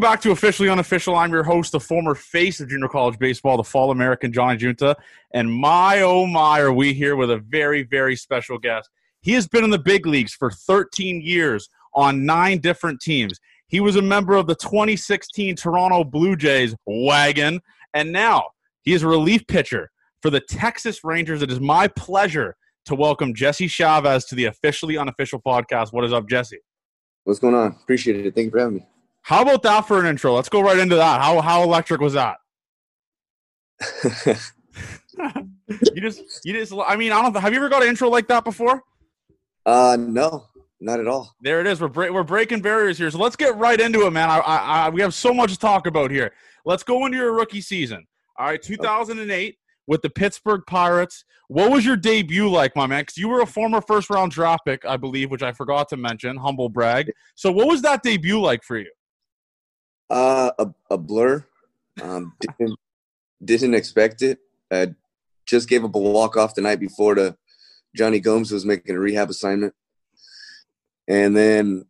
[0.00, 1.14] Welcome back to Officially Unofficial.
[1.14, 4.96] I'm your host, the former face of junior college baseball, the Fall American Johnny Junta.
[5.34, 8.88] And my oh my, are we here with a very, very special guest.
[9.20, 13.38] He has been in the big leagues for 13 years on nine different teams.
[13.66, 17.60] He was a member of the 2016 Toronto Blue Jays wagon,
[17.92, 18.44] and now
[18.80, 19.90] he is a relief pitcher
[20.22, 21.42] for the Texas Rangers.
[21.42, 25.92] It is my pleasure to welcome Jesse Chavez to the Officially Unofficial podcast.
[25.92, 26.60] What is up, Jesse?
[27.24, 27.76] What's going on?
[27.82, 28.34] Appreciate it.
[28.34, 28.86] Thank you for having me.
[29.22, 30.34] How about that for an intro?
[30.34, 31.20] Let's go right into that.
[31.20, 32.36] How how electric was that?
[35.94, 38.28] you just you just I mean I don't have you ever got an intro like
[38.28, 38.82] that before?
[39.64, 40.46] Uh no,
[40.80, 41.34] not at all.
[41.42, 41.80] There it is.
[41.80, 43.10] We're we're breaking barriers here.
[43.10, 44.30] So let's get right into it, man.
[44.30, 44.56] I, I,
[44.86, 46.32] I we have so much to talk about here.
[46.64, 48.06] Let's go into your rookie season.
[48.38, 51.24] All right, 2008 with the Pittsburgh Pirates.
[51.48, 53.02] What was your debut like, my man?
[53.02, 55.96] Because you were a former first round draft pick, I believe, which I forgot to
[55.96, 56.36] mention.
[56.36, 57.12] Humble brag.
[57.34, 58.90] So, what was that debut like for you?
[60.10, 61.44] Uh, a, a blur.
[62.02, 62.78] Um, didn't
[63.44, 64.38] didn't expect it.
[64.70, 64.94] I
[65.46, 67.36] just gave up a walk off the night before to
[67.96, 69.74] Jonny Gomes, who was making a rehab assignment,
[71.08, 71.86] and then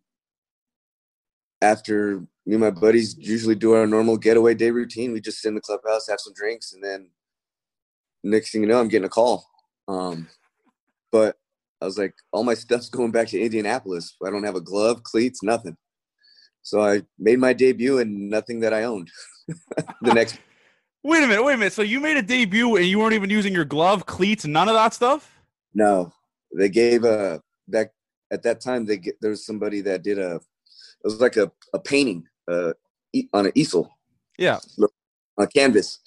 [1.62, 5.48] after me and my buddies usually do our normal getaway day routine, we just sit
[5.48, 7.10] in the clubhouse, have some drinks, and then
[8.24, 9.46] next thing you know, I'm getting a call.
[9.88, 10.28] Um,
[11.12, 11.36] but
[11.80, 14.16] I was like, all my stuff's going back to Indianapolis.
[14.24, 15.76] I don't have a glove, cleats, nothing.
[16.62, 19.10] So I made my debut and nothing that I owned.
[20.02, 20.38] the next.
[21.02, 21.72] Wait a minute, wait a minute.
[21.72, 24.74] So you made a debut and you weren't even using your glove, cleats, none of
[24.74, 25.34] that stuff?
[25.72, 26.12] No,
[26.54, 27.92] they gave a that
[28.30, 28.84] at that time.
[28.84, 30.34] They get there was somebody that did a.
[30.34, 32.74] It was like a, a painting uh,
[33.32, 33.90] on an easel.
[34.36, 34.58] Yeah.
[34.78, 36.00] On a canvas,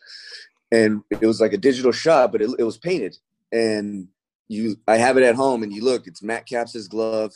[0.71, 3.17] and it was like a digital shot, but it, it was painted.
[3.51, 4.07] And
[4.47, 7.33] you, I have it at home, and you look, it's Matt Capps' glove.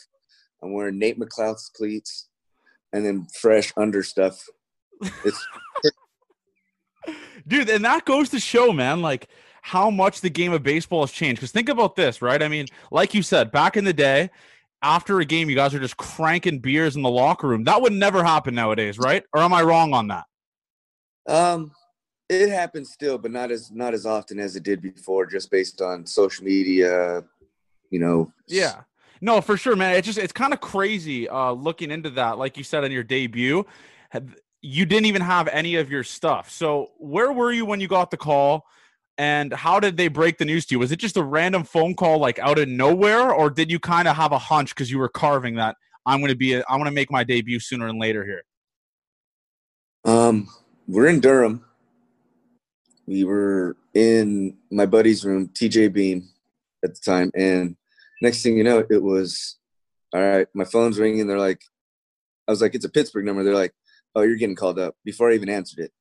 [0.62, 2.27] I'm wearing Nate McLouth's cleats,
[2.92, 4.46] and then fresh under stuff.
[5.24, 5.46] It's
[7.46, 9.28] dude, and that goes to show, man, like
[9.62, 11.40] how much the game of baseball has changed.
[11.40, 12.42] Because think about this, right?
[12.42, 14.30] I mean, like you said, back in the day,
[14.82, 17.64] after a game, you guys are just cranking beers in the locker room.
[17.64, 19.24] That would never happen nowadays, right?
[19.32, 20.24] Or am I wrong on that?
[21.26, 21.72] Um,
[22.28, 25.82] it happens still, but not as not as often as it did before, just based
[25.82, 27.24] on social media,
[27.90, 28.32] you know.
[28.46, 28.82] Yeah.
[29.20, 29.96] No, for sure, man.
[29.96, 32.38] It's just it's kind of crazy uh looking into that.
[32.38, 33.64] Like you said in your debut,
[34.62, 36.50] you didn't even have any of your stuff.
[36.50, 38.64] So where were you when you got the call?
[39.16, 40.78] And how did they break the news to you?
[40.78, 44.06] Was it just a random phone call like out of nowhere, or did you kind
[44.06, 45.76] of have a hunch because you were carving that
[46.06, 48.44] I'm going to be, I'm going to make my debut sooner than later here?
[50.04, 50.48] Um,
[50.86, 51.64] we're in Durham,
[53.06, 56.28] we were in my buddy's room, TJ Beam,
[56.84, 57.76] at the time, and
[58.20, 59.58] next thing you know, it was
[60.14, 60.46] all right.
[60.54, 61.26] My phone's ringing.
[61.26, 61.62] They're like,
[62.46, 63.44] I was like, it's a Pittsburgh number.
[63.44, 63.74] They're like,
[64.14, 64.94] oh, you're getting called up.
[65.04, 65.92] Before I even answered it,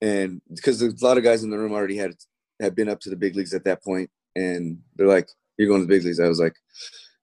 [0.00, 2.14] and because a lot of guys in the room already had
[2.60, 5.28] had been up to the big leagues at that point, and they're like,
[5.58, 6.20] you're going to the big leagues.
[6.20, 6.54] I was like,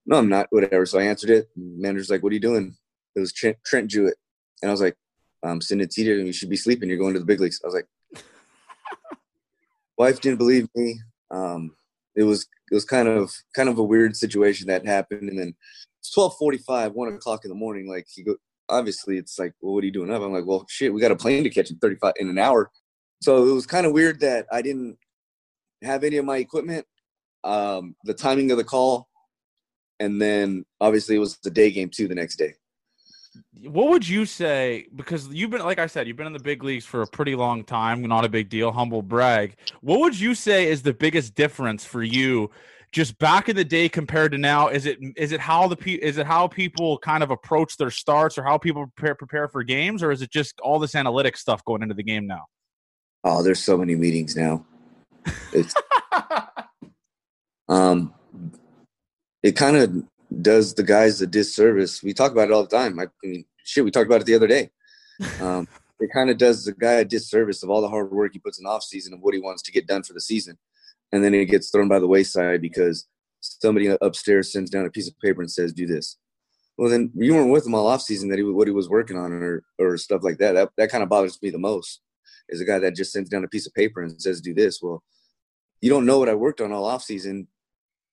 [0.06, 0.48] no, I'm not.
[0.50, 0.86] Whatever.
[0.86, 1.50] So I answered it.
[1.56, 2.76] Manager's like, what are you doing?
[3.16, 4.16] It was Trent, Trent Jewett,
[4.62, 4.96] and I was like,
[5.44, 6.90] I'm sitting at TJ, and you should be sleeping.
[6.90, 7.62] You're going to the big leagues.
[7.64, 7.88] I was like,
[9.98, 11.00] wife didn't believe me.
[11.30, 11.76] Um,
[12.16, 15.54] it was it was kind of kind of a weird situation that happened, and then
[16.00, 17.88] it's twelve forty five, one o'clock in the morning.
[17.88, 18.36] Like he go,
[18.70, 20.22] obviously it's like, well, what are you doing up?
[20.22, 22.40] I'm like, well, shit, we got a plane to catch in thirty five in an
[22.40, 22.72] hour.
[23.22, 24.98] So it was kind of weird that I didn't
[25.84, 26.86] have any of my equipment.
[27.44, 29.08] Um, the timing of the call,
[30.00, 32.54] and then obviously it was the day game too the next day
[33.64, 36.64] what would you say because you've been like i said you've been in the big
[36.64, 39.56] leagues for a pretty long time not a big deal humble brag.
[39.82, 42.50] What would you say is the biggest difference for you
[42.92, 44.68] just back in the day compared to now?
[44.68, 47.92] Is it is it how the pe- is it how people kind of approach their
[47.92, 51.38] starts or how people prepare prepare for games or is it just all this analytics
[51.38, 52.46] stuff going into the game now?
[53.24, 54.66] Oh there's so many meetings now.
[55.54, 55.74] It's
[57.70, 58.14] um
[59.44, 60.04] it kind of
[60.42, 62.02] does the guys a disservice.
[62.02, 63.00] We talk about it all the time.
[63.00, 64.70] I, mean, shit, we talked about it the other day.
[65.40, 65.68] Um,
[66.00, 68.60] it kind of does the guy a disservice of all the hard work he puts
[68.60, 70.58] in off season of what he wants to get done for the season,
[71.12, 73.08] and then it gets thrown by the wayside because
[73.40, 76.18] somebody upstairs sends down a piece of paper and says, "Do this."
[76.76, 79.16] Well, then you weren't with him all off season that he what he was working
[79.16, 80.54] on or or stuff like that.
[80.54, 82.02] That that kind of bothers me the most.
[82.50, 84.82] Is a guy that just sends down a piece of paper and says, "Do this."
[84.82, 85.04] Well,
[85.82, 87.48] you don't know what I worked on all off season.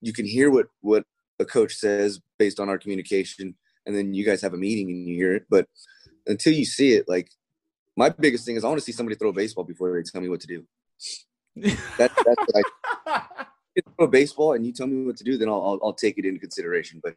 [0.03, 1.05] You can hear what what
[1.41, 3.55] a coach says based on our communication
[3.87, 5.67] and then you guys have a meeting and you hear it but
[6.27, 7.31] until you see it like
[7.97, 10.21] my biggest thing is i want to see somebody throw a baseball before they tell
[10.21, 10.65] me what to do
[11.99, 13.25] that, that's like
[13.97, 16.19] throw a baseball and you tell me what to do then I'll, I'll, I'll take
[16.19, 17.15] it into consideration but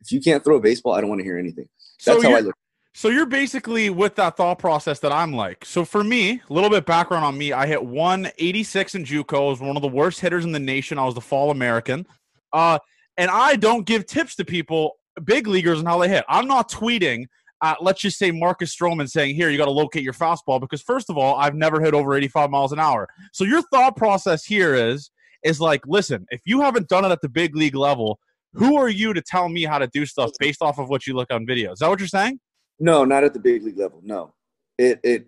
[0.00, 1.68] if you can't throw a baseball i don't want to hear anything
[2.04, 2.54] that's so how i look
[2.94, 5.64] So you're basically with that thought process that I'm like.
[5.64, 7.52] So for me, a little bit background on me.
[7.52, 9.34] I hit 186 in JUCO.
[9.34, 10.98] I was one of the worst hitters in the nation.
[10.98, 12.06] I was the Fall American.
[12.52, 12.78] Uh,
[13.16, 14.92] and I don't give tips to people,
[15.24, 16.24] big leaguers, on how they hit.
[16.28, 17.26] I'm not tweeting
[17.62, 20.82] at, let's just say, Marcus Stroman saying, here, you got to locate your fastball because,
[20.82, 23.08] first of all, I've never hit over 85 miles an hour.
[23.32, 25.10] So your thought process here is,
[25.44, 28.18] is like, listen, if you haven't done it at the big league level,
[28.54, 31.14] who are you to tell me how to do stuff based off of what you
[31.14, 31.72] look on video?
[31.72, 32.38] Is that what you're saying?
[32.78, 34.00] No, not at the big league level.
[34.02, 34.34] No,
[34.78, 35.26] it it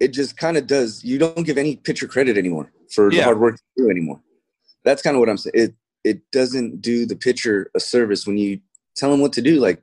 [0.00, 1.04] it just kind of does.
[1.04, 3.18] You don't give any pitcher credit anymore for Yeah.
[3.18, 4.20] the hard work do anymore.
[4.84, 5.52] That's kind of what I'm saying.
[5.54, 8.60] It it doesn't do the pitcher a service when you
[8.96, 9.60] tell him what to do.
[9.60, 9.82] Like,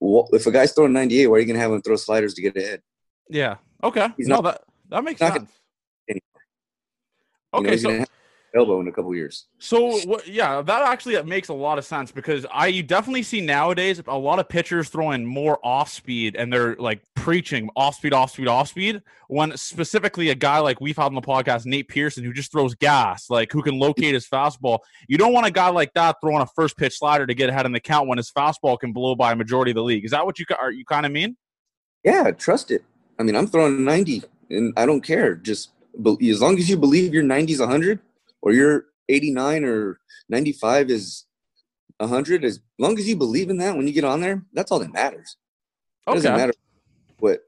[0.00, 2.56] if a guy's throwing 98, why are you gonna have him throw sliders to get
[2.56, 2.82] ahead?
[3.28, 3.56] Yeah.
[3.82, 4.08] Okay.
[4.16, 5.50] He's no, not- that that makes not sense.
[6.08, 6.22] anymore.
[7.54, 8.04] You know, Okay, so
[8.54, 9.46] elbow in a couple years.
[9.58, 13.40] So what, yeah, that actually makes a lot of sense because I you definitely see
[13.40, 18.12] nowadays a lot of pitchers throwing more off speed and they're like preaching off speed,
[18.12, 19.02] off speed, off speed.
[19.28, 22.74] When specifically a guy like we've had on the podcast, Nate Pearson, who just throws
[22.74, 24.78] gas, like who can locate his fastball.
[25.08, 27.66] You don't want a guy like that throwing a first pitch slider to get ahead
[27.66, 30.04] in the count when his fastball can blow by a majority of the league.
[30.04, 31.36] Is that what you are you kind of mean?
[32.04, 32.84] Yeah, trust it.
[33.18, 35.34] I mean, I'm throwing 90, and I don't care.
[35.34, 35.70] Just
[36.22, 37.98] as long as you believe your 90 is 100,
[38.42, 41.24] or your 89 or 95 is
[41.98, 42.44] 100.
[42.44, 44.92] As long as you believe in that when you get on there, that's all that
[44.92, 45.36] matters.
[46.06, 46.54] It doesn't matter
[47.18, 47.40] what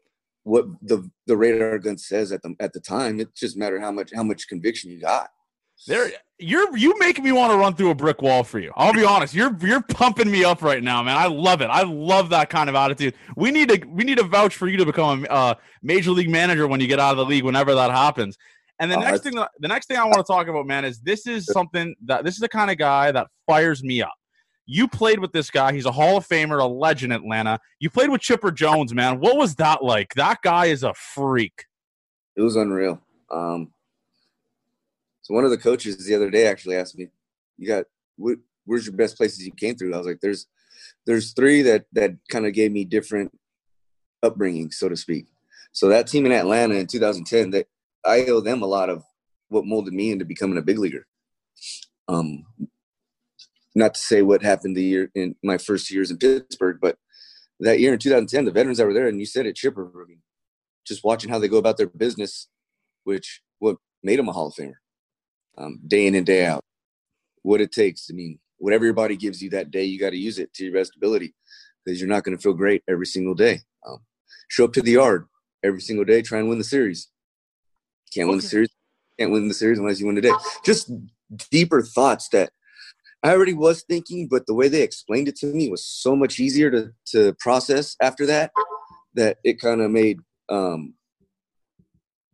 [0.42, 3.20] what the the radar gun says at the at the time.
[3.20, 5.30] It just matter how much how much conviction you got.
[5.86, 8.70] There, you're you make me want to run through a brick wall for you.
[8.76, 9.34] I'll be honest.
[9.34, 11.16] You're you're pumping me up right now, man.
[11.16, 11.68] I love it.
[11.70, 13.14] I love that kind of attitude.
[13.34, 16.28] We need to we need to vouch for you to become a uh, major league
[16.28, 18.36] manager when you get out of the league, whenever that happens.
[18.80, 21.00] And the Oh, next thing, the next thing I want to talk about, man, is
[21.00, 24.14] this is something that this is the kind of guy that fires me up.
[24.64, 25.72] You played with this guy.
[25.72, 27.58] He's a Hall of Famer, a legend, Atlanta.
[27.78, 29.20] You played with Chipper Jones, man.
[29.20, 30.14] What was that like?
[30.14, 31.64] That guy is a freak.
[32.36, 33.00] It was unreal.
[33.30, 33.72] Um,
[35.22, 37.08] so one of the coaches the other day actually asked me,
[37.58, 37.84] "You got
[38.18, 40.46] wh- where's your best places you came through?" I was like, "There's
[41.04, 43.32] there's three that that kind of gave me different
[44.22, 45.26] upbringing, so to speak."
[45.72, 47.66] So that team in Atlanta in 2010, that
[48.04, 49.04] I owe them a lot of
[49.48, 51.06] what molded me into becoming a big leaguer.
[52.08, 52.46] Um,
[53.74, 56.96] not to say what happened the year in my first years in Pittsburgh, but
[57.60, 60.08] that year in 2010, the veterans that were there, and you said it, Chipper, I
[60.08, 60.22] mean,
[60.86, 62.48] just watching how they go about their business,
[63.04, 64.74] which what made them a Hall of Famer,
[65.58, 66.64] um, day in and day out.
[67.42, 70.16] What it takes, I mean, whatever your body gives you that day, you got to
[70.16, 71.34] use it to your best ability
[71.84, 73.60] because you're not going to feel great every single day.
[73.86, 73.98] Um,
[74.48, 75.26] show up to the yard
[75.62, 77.08] every single day, try and win the series.
[78.12, 78.48] Can't win the Okay.
[78.48, 78.68] series.
[79.18, 80.32] Can't win the series unless you win today.
[80.64, 80.90] Just
[81.50, 82.50] deeper thoughts that
[83.22, 86.40] I already was thinking, but the way they explained it to me was so much
[86.40, 88.50] easier to to process after that
[89.14, 90.18] that it kind of made
[90.48, 90.94] um,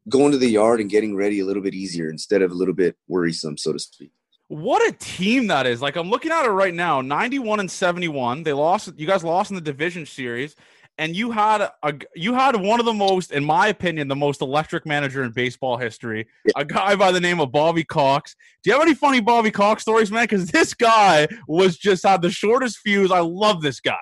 [0.09, 2.75] going to the yard and getting ready a little bit easier instead of a little
[2.75, 4.13] bit worrisome, so to speak.
[4.49, 5.83] What a team that is.
[5.83, 8.45] Like I'm looking at it right now, 91 and 71.
[8.45, 10.55] They lost you guys lost in the division series
[10.99, 14.41] and you had a you had one of the most in my opinion the most
[14.41, 16.27] electric manager in baseball history.
[16.57, 18.35] A guy by the name of Bobby Cox.
[18.63, 20.27] Do you have any funny Bobby Cox stories, man?
[20.27, 23.11] Cuz this guy was just had the shortest fuse.
[23.11, 23.95] I love this guy.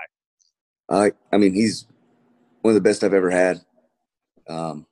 [0.88, 1.86] I I mean, he's
[2.62, 3.60] one of the best I've ever had.
[4.48, 4.86] Um,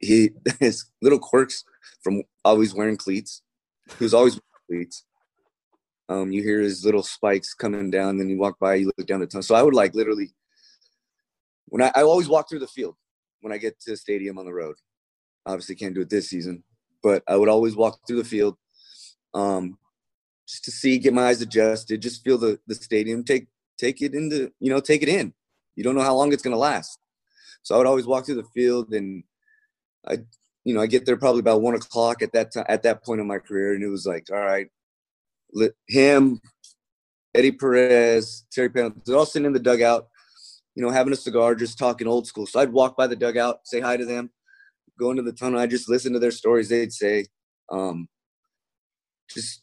[0.00, 1.64] he his little quirks
[2.02, 3.42] from always wearing cleats.
[3.98, 4.34] He was always
[4.68, 5.04] wearing cleats.
[6.08, 9.20] Um, you hear his little spikes coming down, then you walk by, you look down
[9.20, 9.42] the tunnel.
[9.42, 10.34] So I would like literally
[11.74, 12.94] when I, I always walk through the field
[13.40, 14.76] when I get to the stadium on the road.
[15.44, 16.62] Obviously can't do it this season,
[17.02, 18.56] but I would always walk through the field
[19.34, 19.76] um,
[20.46, 24.14] just to see, get my eyes adjusted, just feel the the stadium, take take it
[24.14, 25.34] into you know take it in
[25.74, 26.98] you don't know how long it's going to last
[27.62, 29.24] so i would always walk through the field and
[30.08, 30.18] i
[30.64, 33.20] you know i get there probably about one o'clock at that time at that point
[33.20, 34.68] in my career and it was like all right
[35.52, 36.40] let him
[37.34, 40.08] eddie perez terry Pano, they're all sitting in the dugout
[40.74, 43.60] you know having a cigar just talking old school so i'd walk by the dugout
[43.64, 44.30] say hi to them
[44.98, 47.26] go into the tunnel i just listen to their stories they'd say
[47.70, 48.08] um
[49.28, 49.62] just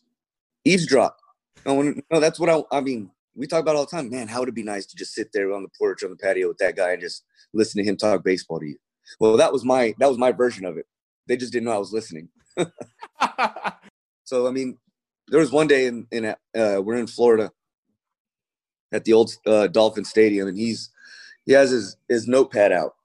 [0.65, 1.17] eavesdrop
[1.65, 4.09] no, no that's what i i mean we talk about all the time.
[4.09, 6.17] Man, how would it be nice to just sit there on the porch on the
[6.17, 8.77] patio with that guy and just listen to him talk baseball to you?
[9.19, 10.85] Well, that was my that was my version of it.
[11.27, 12.29] They just didn't know I was listening.
[14.23, 14.77] So I mean,
[15.27, 17.51] there was one day in in uh, we're in Florida
[18.93, 20.89] at the old uh, Dolphin Stadium, and he's
[21.45, 22.95] he has his his notepad out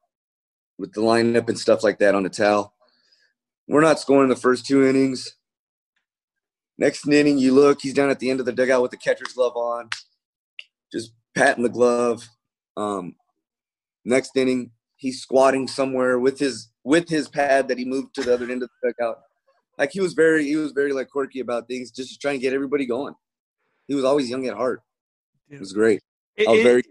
[0.78, 2.74] with the lineup and stuff like that on the towel.
[3.68, 5.34] We're not scoring the first two innings.
[6.78, 9.32] Next inning, you look, he's down at the end of the dugout with the catcher's
[9.32, 9.88] glove on,
[10.92, 12.28] just patting the glove.
[12.76, 13.16] Um,
[14.04, 18.32] Next inning, he's squatting somewhere with his with his pad that he moved to the
[18.32, 19.18] other end of the dugout.
[19.78, 22.52] Like he was very he was very like quirky about things, just trying to get
[22.54, 23.14] everybody going.
[23.88, 24.82] He was always young at heart.
[25.50, 26.02] It was great.
[26.38, 26.82] I was Is- very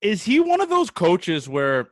[0.00, 1.88] is he one of those coaches where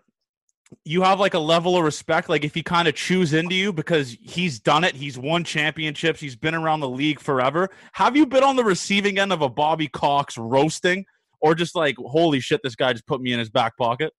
[0.85, 2.29] you have like a level of respect?
[2.29, 6.21] Like if he kind of chews into you because he's done it he's won championships
[6.21, 9.49] he's been around the league forever have you been on the receiving end of a
[9.49, 11.05] bobby cox roasting?
[11.41, 14.13] Or just like holy shit this guy just put me in his back pocket?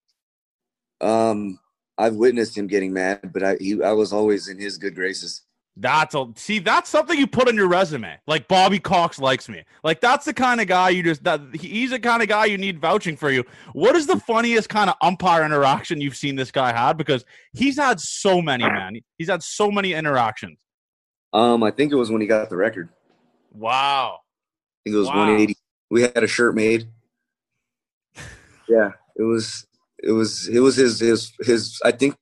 [1.00, 1.58] Um
[1.98, 5.42] I've witnessed him getting mad, but I he I was always in his good graces.
[5.80, 9.62] That's a see that's something you put on your resume like bobby cox likes me
[9.84, 12.58] like that's the kind of guy you just that he's the kind of guy you
[12.58, 13.44] need vouching for you
[13.74, 17.76] what is the funniest kind of umpire interaction you've seen this guy had because he's
[17.76, 20.58] had so many man he's had so many interactions
[21.32, 22.88] Um, I think it was when he got the record.
[23.52, 25.16] wow I think it was Wow.
[25.26, 25.56] 180.
[25.90, 26.88] We had a shirt made.
[28.68, 29.66] Yeah, it was
[30.02, 31.80] it was it was his his his.
[31.84, 32.16] I think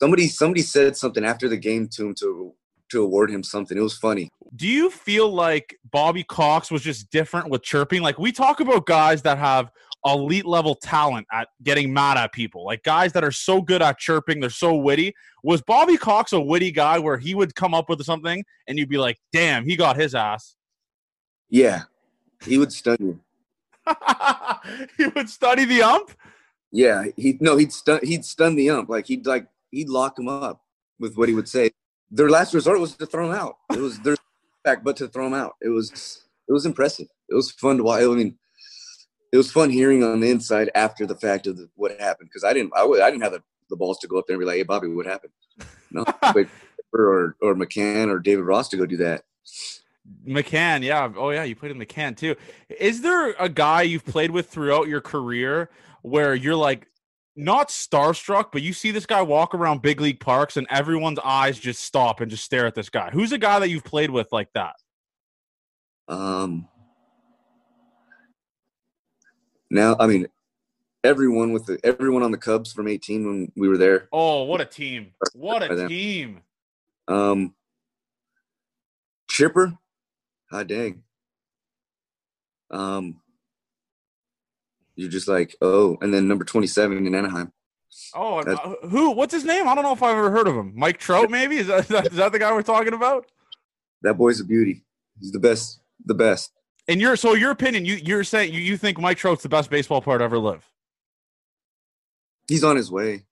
[0.00, 2.54] somebody somebody said something after the game to him to
[2.90, 3.76] to award him something.
[3.76, 4.30] It was funny.
[4.54, 8.02] do you feel like Bobby Cox was just different with chirping?
[8.02, 9.70] Like we talk about guys that have
[10.04, 13.98] elite level talent at getting mad at people, like guys that are so good at
[13.98, 15.14] chirping, they're so witty.
[15.42, 18.88] Was Bobby Cox a witty guy where he would come up with something and you'd
[18.88, 20.56] be like, "Damn, he got his ass."
[21.48, 21.82] Yeah,
[22.44, 23.20] he would stun you.
[24.96, 26.10] he would study the ump.
[26.72, 30.28] Yeah, he no, he'd stun he'd stun the ump like he'd like he'd lock him
[30.28, 30.62] up
[30.98, 31.70] with what he would say.
[32.10, 33.56] Their last resort was to throw him out.
[33.72, 34.16] It was their
[34.64, 35.56] back, but to throw him out.
[35.60, 37.08] It was it was impressive.
[37.28, 38.02] It was fun to watch.
[38.02, 38.38] I mean,
[39.32, 42.44] it was fun hearing on the inside after the fact of the, what happened because
[42.44, 44.46] I didn't I, I didn't have the, the balls to go up there and be
[44.46, 45.32] like, hey Bobby, what happened?
[45.90, 46.04] No,
[46.34, 46.48] wait,
[46.92, 49.24] or or McCann or David Ross to go do that.
[50.26, 51.10] McCann, yeah.
[51.16, 52.36] Oh, yeah, you played in McCann too.
[52.68, 55.68] Is there a guy you've played with throughout your career
[56.02, 56.86] where you're like
[57.36, 61.58] not starstruck, but you see this guy walk around big league parks and everyone's eyes
[61.58, 63.10] just stop and just stare at this guy?
[63.10, 64.76] Who's a guy that you've played with like that?
[66.08, 66.68] Um,
[69.70, 70.26] now, I mean,
[71.04, 74.08] everyone with the everyone on the Cubs from 18 when we were there.
[74.12, 75.12] Oh, what a team.
[75.34, 76.40] What a team.
[77.08, 77.54] Um,
[79.28, 79.76] Chipper,
[80.50, 81.02] hot dang.
[82.70, 83.20] Um,
[84.96, 87.52] you're just like, oh, and then number 27 in Anaheim.
[88.14, 89.12] Oh, That's- uh, who?
[89.12, 89.68] What's his name?
[89.68, 90.72] I don't know if I've ever heard of him.
[90.74, 91.56] Mike Trout, maybe?
[91.58, 93.26] Is that, is that, the guy we're talking about?
[94.02, 94.84] That boy's a beauty.
[95.20, 96.50] He's the best, the best.
[96.88, 99.70] And your so your opinion, you you're saying you, you think Mike Trout's the best
[99.70, 100.68] baseball player to ever live?
[102.48, 103.24] He's on his way.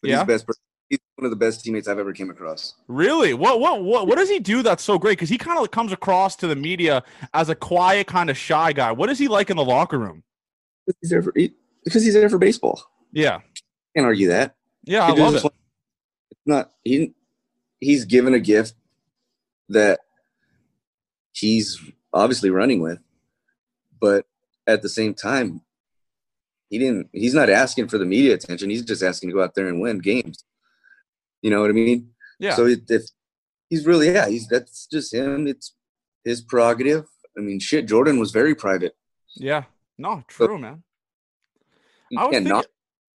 [0.00, 0.18] But Yeah?
[0.18, 0.46] he's best.
[0.88, 2.74] He's one of the best teammates I've ever came across.
[2.86, 3.34] Really?
[3.34, 5.12] What what what what does he do that's so great?
[5.12, 7.02] Because he kind of comes across to the media
[7.34, 8.92] as a quiet, kind of shy guy.
[8.92, 10.22] What is he like in the locker room?
[11.00, 11.52] He's there for, he,
[11.84, 12.82] because he's there for baseball.
[13.12, 13.40] Yeah,
[13.94, 14.56] Can't argue that.
[14.84, 15.44] yeah, I love it.
[16.46, 17.14] not he.
[17.80, 18.74] He's given a gift
[19.68, 20.00] that
[21.32, 21.80] he's
[22.12, 22.98] obviously running with,
[24.00, 24.26] but
[24.66, 25.60] at the same time,
[26.70, 27.08] he didn't.
[27.12, 28.70] He's not asking for the media attention.
[28.70, 30.44] He's just asking to go out there and win games.
[31.42, 32.10] You know what I mean?
[32.38, 33.02] Yeah, So it, if
[33.68, 35.46] he's really yeah, he's that's just him.
[35.46, 35.74] It's
[36.24, 37.04] his prerogative.
[37.36, 37.86] I mean, shit.
[37.88, 38.94] Jordan was very private.
[39.36, 39.64] yeah.
[39.98, 40.82] No, true, man.
[42.16, 42.62] I was thinking,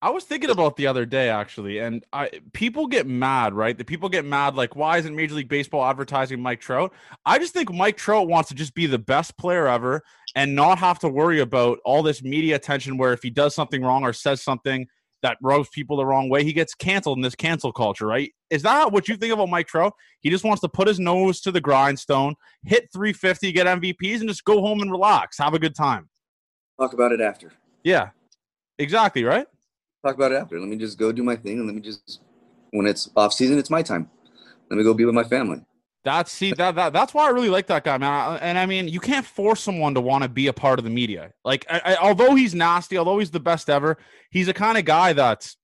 [0.03, 3.77] I was thinking about the other day actually, and I people get mad, right?
[3.77, 6.93] The people get mad like, why isn't Major League Baseball advertising Mike Trout?
[7.25, 10.03] I just think Mike Trout wants to just be the best player ever
[10.35, 12.99] and not have to worry about all this media attention.
[12.99, 14.87] Where if he does something wrong or says something
[15.23, 18.31] that rubs people the wrong way, he gets canceled in this cancel culture, right?
[18.51, 19.95] Is that what you think about Mike Trout?
[20.21, 24.29] He just wants to put his nose to the grindstone, hit 350, get MVPs, and
[24.29, 26.09] just go home and relax, have a good time.
[26.79, 27.53] Talk about it after.
[27.85, 28.11] Yeah,
[28.79, 29.47] exactly, right?
[30.05, 30.61] talk about it after.
[30.61, 32.21] Let me just go do my thing, and let me just
[32.71, 34.09] when it's off season, it's my time.
[34.71, 35.61] Let me go be with my family.
[36.05, 38.09] That's see that, that that's why I really like that guy, man.
[38.13, 40.85] I- And I mean, you can't force someone to want to be a part of
[40.85, 41.33] the media.
[41.45, 43.99] Like, I, I, although he's nasty, although he's the best ever,
[44.31, 45.57] he's a kind of guy that's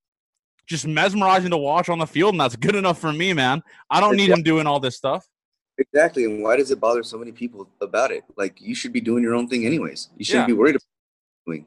[0.66, 3.62] just mesmerizing to watch on the field, and that's good enough for me, man.
[3.90, 5.28] I don't need him doing all this stuff.
[5.78, 6.24] Exactly.
[6.24, 8.24] And why does it bother so many people about it?
[8.36, 10.08] Like you should be doing your own thing anyways.
[10.16, 10.54] You shouldn't Yeah.
[10.54, 10.84] be worried about
[11.46, 11.66] doing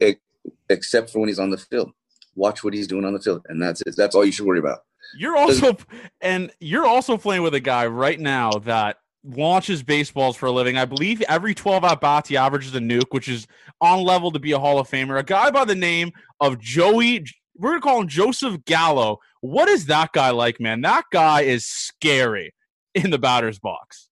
[0.00, 0.20] ex-
[0.68, 1.92] except for when he's on the field.
[2.36, 3.94] Watch what he's doing on the field, and that's it.
[3.96, 4.80] That's all you should worry about.
[5.16, 5.76] You're also
[6.20, 10.76] and you're also playing with a guy right now that launches baseballs for a living.
[10.76, 13.46] I believe every 12 at bats he averages a nuke, which is
[13.80, 15.18] on level to be a Hall of Famer.
[15.18, 17.24] A guy by the name of Joey,
[17.56, 19.20] we're gonna call him Joseph Gallo.
[19.40, 20.80] What is that guy like, man?
[20.80, 22.52] That guy is scary
[22.94, 24.08] in the batter's box.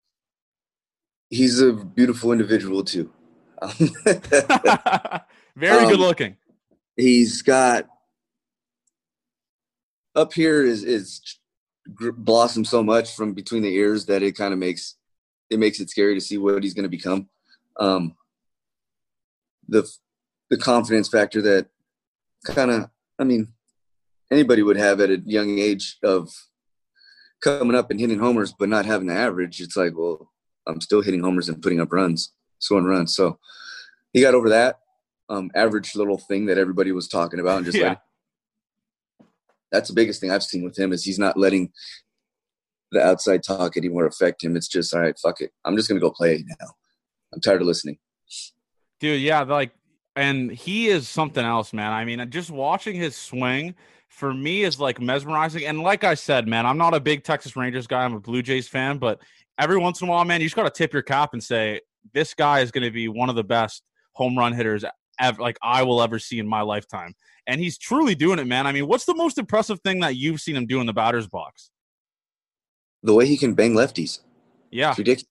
[1.29, 3.11] He's a beautiful individual too.
[5.55, 6.37] Very Um, good looking.
[6.97, 7.87] he's got
[10.15, 11.21] up here is is
[12.17, 14.95] blossomed so much from between the ears that it kind of makes
[15.49, 17.29] it makes it scary to see what he's going to become.
[17.79, 18.15] Um,
[19.67, 19.87] the
[20.49, 21.67] the confidence factor that
[22.45, 22.89] kind of
[23.19, 23.53] I mean
[24.31, 26.29] anybody would have at a young age of
[27.41, 29.59] coming up and hitting homers but not having the average.
[29.61, 30.31] It's like, well,
[30.67, 33.15] I'm still hitting homers and putting up runs, scoring runs.
[33.15, 33.37] So
[34.13, 34.79] he got over that
[35.29, 37.89] um, average little thing that everybody was talking about and just yeah.
[37.89, 37.99] like
[39.71, 41.71] that's the biggest thing I've seen with him is he's not letting
[42.91, 44.57] the outside talk anymore affect him.
[44.57, 45.51] It's just all right, fuck it.
[45.63, 46.67] I'm just gonna go play now.
[47.33, 47.97] I'm tired of listening.
[48.99, 49.71] Dude, yeah, like
[50.15, 51.93] and he is something else, man.
[51.93, 53.75] I mean, just watching his swing
[54.09, 55.65] for me is like mesmerizing.
[55.65, 58.03] And like I said, man, I'm not a big Texas Rangers guy.
[58.03, 59.21] I'm a Blue Jays fan, but
[59.57, 61.79] every once in a while, man, you just got to tip your cap and say
[62.13, 64.83] this guy is going to be one of the best home run hitters
[65.19, 67.13] ever, like I will ever see in my lifetime.
[67.47, 68.67] And he's truly doing it, man.
[68.67, 71.27] I mean, what's the most impressive thing that you've seen him do in the batter's
[71.27, 71.71] box?
[73.03, 74.19] The way he can bang lefties.
[74.69, 74.89] Yeah.
[74.89, 75.27] It's ridiculous.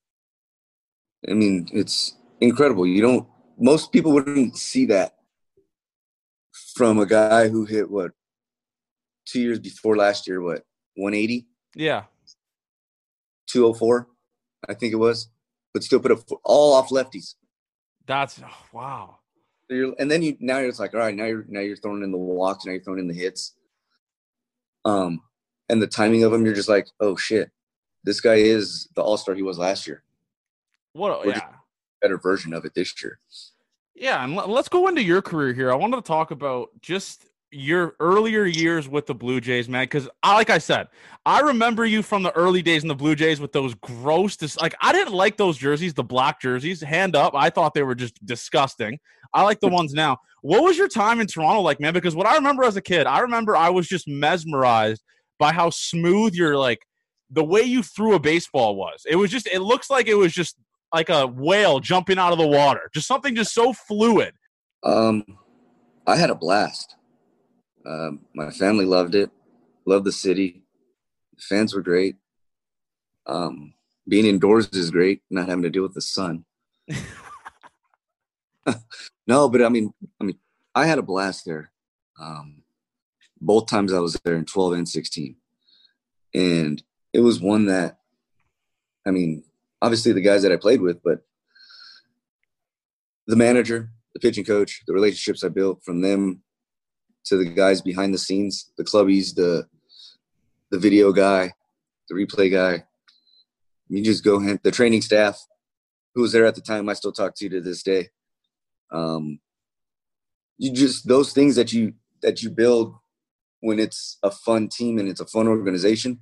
[1.29, 2.87] I mean, it's incredible.
[2.87, 5.17] You don't most people wouldn't see that
[6.75, 8.13] from a guy who hit what
[9.27, 10.63] two years before last year, what
[10.97, 11.47] 180?
[11.77, 12.05] Yeah,
[13.49, 14.09] 204,
[14.69, 15.29] I think it was,
[15.73, 17.35] but still put a all off lefties.
[18.07, 19.19] That's oh, wow.
[19.69, 21.77] So you're, and then you now you're just like, all right, now you're now you're
[21.77, 23.55] throwing in the walks, now you're throwing in the hits.
[24.85, 25.23] Um,
[25.69, 27.51] and the timing of them, you're just like, oh shit,
[28.03, 30.03] this guy is the all star he was last year.
[30.93, 31.27] What?
[31.27, 31.49] yeah,
[32.03, 33.19] better version of it this year.
[33.95, 35.71] Yeah, and let's go into your career here.
[35.71, 39.85] I wanted to talk about just your earlier years with the Blue Jays, man.
[39.85, 40.89] Because, like I said,
[41.27, 44.61] I remember you from the early days in the Blue Jays with those gross, dis-
[44.61, 46.81] like I didn't like those jerseys, the black jerseys.
[46.81, 48.99] Hand up, I thought they were just disgusting.
[49.35, 50.19] I like the ones now.
[50.43, 51.93] What was your time in Toronto like, man?
[51.93, 55.03] Because what I remember as a kid, I remember I was just mesmerized
[55.39, 56.81] by how smooth your like
[57.31, 59.05] the way you threw a baseball was.
[59.09, 60.57] It was just, it looks like it was just
[60.93, 62.91] like a whale jumping out of the water.
[62.93, 64.35] Just something just so fluid.
[64.83, 65.25] Um,
[66.07, 66.97] I had a blast.
[67.87, 69.31] Um, my family loved it.
[69.87, 70.63] Loved the city.
[71.37, 72.17] The fans were great.
[73.27, 73.75] Um,
[74.07, 75.23] being indoors is great.
[75.31, 76.45] Not having to deal with the sun.
[79.27, 80.39] no, but I mean, I mean,
[80.75, 81.71] I had a blast there.
[82.21, 82.63] Um,
[83.41, 85.37] both times I was there in 12 and 16,
[86.35, 87.99] and it was one that,
[89.07, 89.45] I mean,
[89.81, 91.21] obviously the guys that I played with, but
[93.27, 96.43] the manager, the pitching coach, the relationships I built from them
[97.25, 99.67] to the guys behind the scenes, the clubbies, the
[100.71, 101.53] the video guy,
[102.09, 102.85] the replay guy.
[103.89, 105.45] You just go hit the training staff
[106.15, 106.89] who was there at the time.
[106.89, 108.09] I still talk to you to this day.
[108.93, 109.41] Um,
[110.59, 112.95] you just those things that you that you build
[113.61, 116.21] when it's a fun team and it's a fun organization.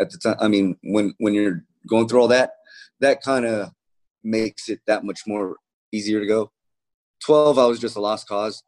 [0.00, 2.52] At the time, I mean, when when you're going through all that,
[3.00, 3.70] that kind of
[4.22, 5.56] makes it that much more
[5.92, 6.52] easier to go.
[7.24, 8.62] 12, I was just a lost cause.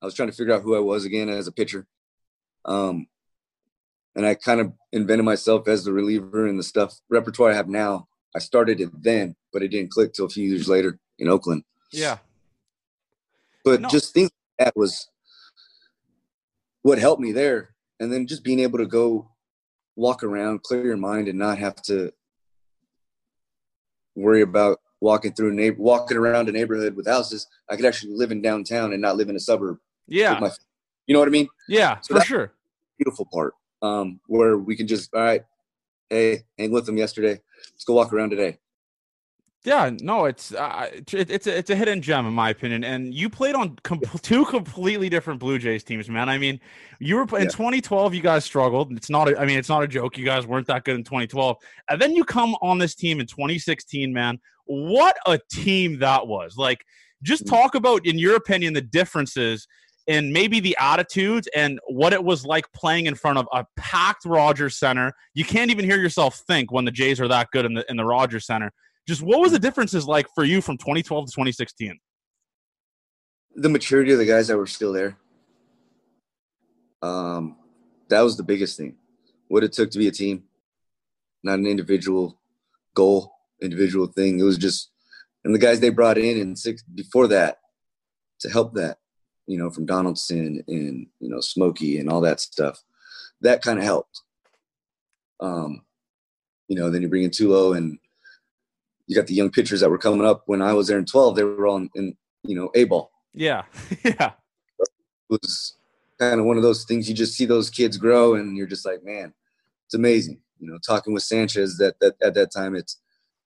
[0.00, 1.86] I was trying to figure out who I was again as a pitcher.
[2.64, 3.06] Um,
[4.14, 7.68] and I kind of invented myself as the reliever and the stuff repertoire I have
[7.68, 8.08] now.
[8.34, 11.64] I started it then, but it didn't click till a few years later in Oakland.
[11.92, 12.18] Yeah.
[13.64, 13.88] But no.
[13.88, 15.08] just things like that was
[16.82, 17.74] what helped me there.
[17.98, 19.30] And then just being able to go
[19.96, 22.12] walk around, clear your mind, and not have to
[24.14, 27.46] worry about walking through a neighbor, walking around a neighborhood with houses.
[27.68, 29.78] I could actually live in downtown and not live in a suburb.
[30.06, 30.38] Yeah.
[30.40, 30.50] My,
[31.06, 31.48] you know what I mean?
[31.68, 32.52] Yeah, so for sure.
[32.98, 35.44] Beautiful part um, where we can just, all right,
[36.08, 37.40] hey, hang with them yesterday.
[37.72, 38.58] Let's go walk around today.
[39.66, 42.84] Yeah, no, it's uh, it, it's a, it's a hidden gem in my opinion.
[42.84, 43.76] And you played on
[44.22, 46.28] two completely different Blue Jays teams, man.
[46.28, 46.60] I mean,
[47.00, 47.48] you were in yeah.
[47.48, 48.14] 2012.
[48.14, 48.92] You guys struggled.
[48.92, 49.28] It's not.
[49.28, 50.16] A, I mean, it's not a joke.
[50.16, 51.56] You guys weren't that good in 2012,
[51.90, 54.38] and then you come on this team in 2016, man.
[54.66, 56.56] What a team that was!
[56.56, 56.84] Like,
[57.24, 57.50] just mm.
[57.50, 59.66] talk about, in your opinion, the differences
[60.06, 64.24] and maybe the attitudes and what it was like playing in front of a packed
[64.24, 65.12] Rogers Center.
[65.34, 67.96] You can't even hear yourself think when the Jays are that good in the in
[67.96, 68.72] the Rogers Center.
[69.06, 71.98] Just what was the differences like for you from 2012 to 2016?
[73.54, 75.16] The maturity of the guys that were still there.
[77.02, 77.56] Um,
[78.08, 78.96] that was the biggest thing.
[79.48, 80.44] What it took to be a team,
[81.42, 82.40] not an individual
[82.94, 84.40] goal, individual thing.
[84.40, 84.90] It was just,
[85.44, 87.58] and the guys they brought in and six before that
[88.40, 88.98] to help that,
[89.46, 92.82] you know, from Donaldson and you know Smokey and all that stuff.
[93.42, 94.22] That kind of helped.
[95.38, 95.82] Um,
[96.68, 97.98] you know, then you bring in Tulo and
[99.06, 101.36] you got the young pitchers that were coming up when I was there in 12.
[101.36, 103.10] They were all in, in you know, A ball.
[103.34, 103.62] Yeah.
[104.04, 104.32] yeah.
[104.78, 104.88] It
[105.28, 105.74] was
[106.18, 108.86] kind of one of those things you just see those kids grow and you're just
[108.86, 109.32] like, man,
[109.86, 110.40] it's amazing.
[110.58, 112.98] You know, talking with Sanchez that, that at that time, it's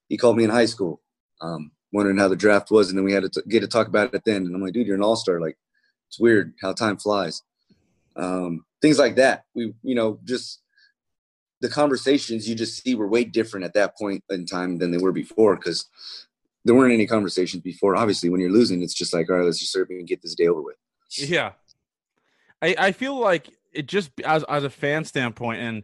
[0.09, 1.01] he called me in high school,
[1.41, 3.89] um, wondering how the draft was, and then we had to t- get to talk
[3.89, 4.47] about it then.
[4.47, 5.41] And I'm like, dude, you're an all star.
[5.41, 5.57] Like,
[6.09, 7.43] it's weird how time flies.
[8.17, 9.45] Um, things like that.
[9.55, 10.61] We, you know, just
[11.61, 14.99] the conversations you just see were way different at that point in time than they
[14.99, 15.87] were before because
[16.65, 17.97] there weren't any conversations before.
[17.97, 20.35] Obviously, when you're losing, it's just like, all right, let's just serve and get this
[20.35, 20.77] day over with.
[21.11, 21.53] Yeah,
[22.63, 25.83] I I feel like it just as as a fan standpoint and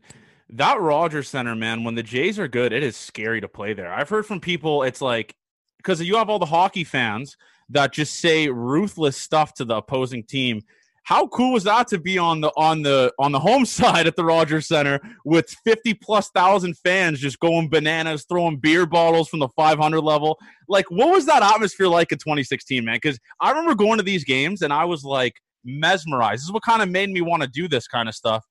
[0.50, 3.92] that Rogers Center, man, when the Jays are good, it is scary to play there.
[3.92, 5.34] I've heard from people, it's like
[5.78, 7.36] because you have all the hockey fans
[7.70, 10.62] that just say ruthless stuff to the opposing team.
[11.06, 14.16] How cool was that to be on the on the on the home side at
[14.16, 19.38] the Rogers Center with 50 plus thousand fans just going bananas, throwing beer bottles from
[19.38, 20.36] the 500 level?
[20.68, 22.96] Like, what was that atmosphere like in 2016, man?
[22.96, 26.40] Because I remember going to these games and I was like mesmerized.
[26.40, 28.44] This is what kind of made me want to do this kind of stuff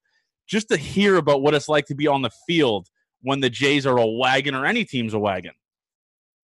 [0.48, 2.88] just to hear about what it's like to be on the field
[3.22, 5.52] when the Jays are a wagon or any team's a wagon.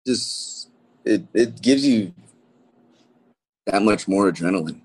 [0.05, 0.67] Just
[1.05, 2.13] it it gives you
[3.67, 4.81] that much more adrenaline.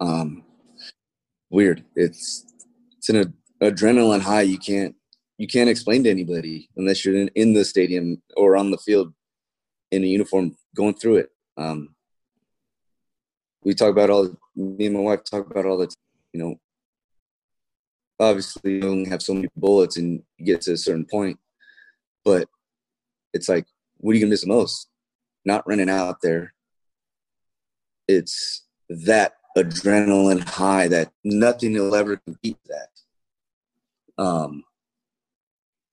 [0.00, 0.44] Um,
[1.50, 1.84] weird.
[1.96, 2.44] It's
[2.96, 4.94] it's an adrenaline high you can't
[5.38, 9.12] you can't explain to anybody unless you're in, in the stadium or on the field
[9.90, 11.30] in a uniform going through it.
[11.56, 11.94] Um,
[13.62, 15.92] we talk about all me and my wife talk about all the
[16.32, 16.56] you know
[18.20, 21.38] obviously you only have so many bullets and you get to a certain point
[22.24, 22.48] but
[23.32, 23.66] it's like
[23.98, 24.88] what are you gonna miss the most
[25.44, 26.52] not running out there
[28.08, 34.62] it's that adrenaline high that nothing will ever compete that um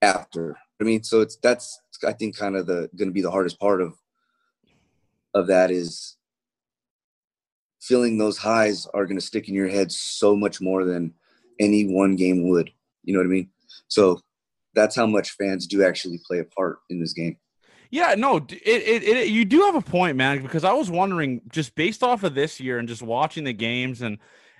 [0.01, 3.59] after i mean so it's that's i think kind of the gonna be the hardest
[3.59, 3.95] part of
[5.33, 6.17] of that is
[7.85, 11.13] feeling those highs are going to stick in your head so much more than
[11.59, 12.71] any one game would.
[13.03, 13.49] You know what I mean?
[13.87, 14.19] So
[14.73, 17.37] that's how much fans do actually play a part in this game.
[17.95, 21.39] Yeah, no, it, it, it, you do have a point, man, because I was wondering
[21.49, 24.17] just based off of this year and just watching the games, and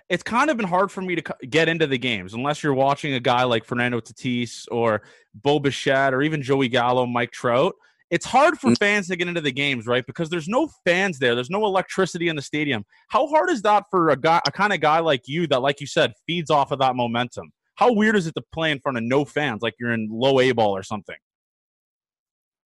[0.07, 3.13] it's kind of been hard for me to get into the games unless you're watching
[3.13, 5.01] a guy like Fernando Tatis or
[5.33, 7.75] Bo Bichette or even Joey Gallo, Mike Trout.
[8.09, 8.77] It's hard for mm.
[8.77, 10.05] fans to get into the games, right?
[10.07, 11.35] Because there's no fans there.
[11.35, 12.85] There's no electricity in the stadium.
[13.09, 15.81] How hard is that for a guy, a kind of guy like you that, like
[15.81, 17.51] you said, feeds off of that momentum?
[17.75, 20.39] How weird is it to play in front of no fans, like you're in low
[20.39, 21.17] A ball or something?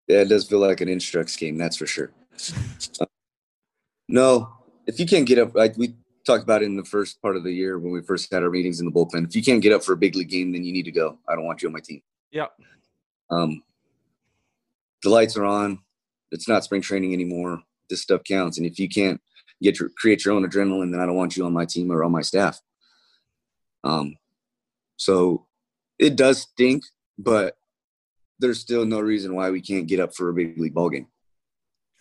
[0.08, 2.10] Yeah, it does feel like an instructs game, that's for sure.
[3.00, 3.06] uh,
[4.08, 4.52] no,
[4.86, 5.94] if you can't get up, like we
[6.26, 8.50] talked about it in the first part of the year when we first had our
[8.50, 9.26] meetings in the bullpen.
[9.26, 11.18] If you can't get up for a big league game, then you need to go.
[11.28, 12.02] I don't want you on my team.
[12.30, 12.46] Yeah.
[13.30, 13.62] Um,
[15.02, 15.80] the lights are on.
[16.30, 17.62] It's not spring training anymore.
[17.88, 18.58] This stuff counts.
[18.58, 19.20] And if you can't
[19.62, 22.04] get your create your own adrenaline, then I don't want you on my team or
[22.04, 22.60] on my staff.
[23.84, 24.16] Um,
[24.96, 25.46] so
[25.98, 26.82] it does stink,
[27.18, 27.56] but
[28.38, 31.06] there's still no reason why we can't get up for a big league ball game.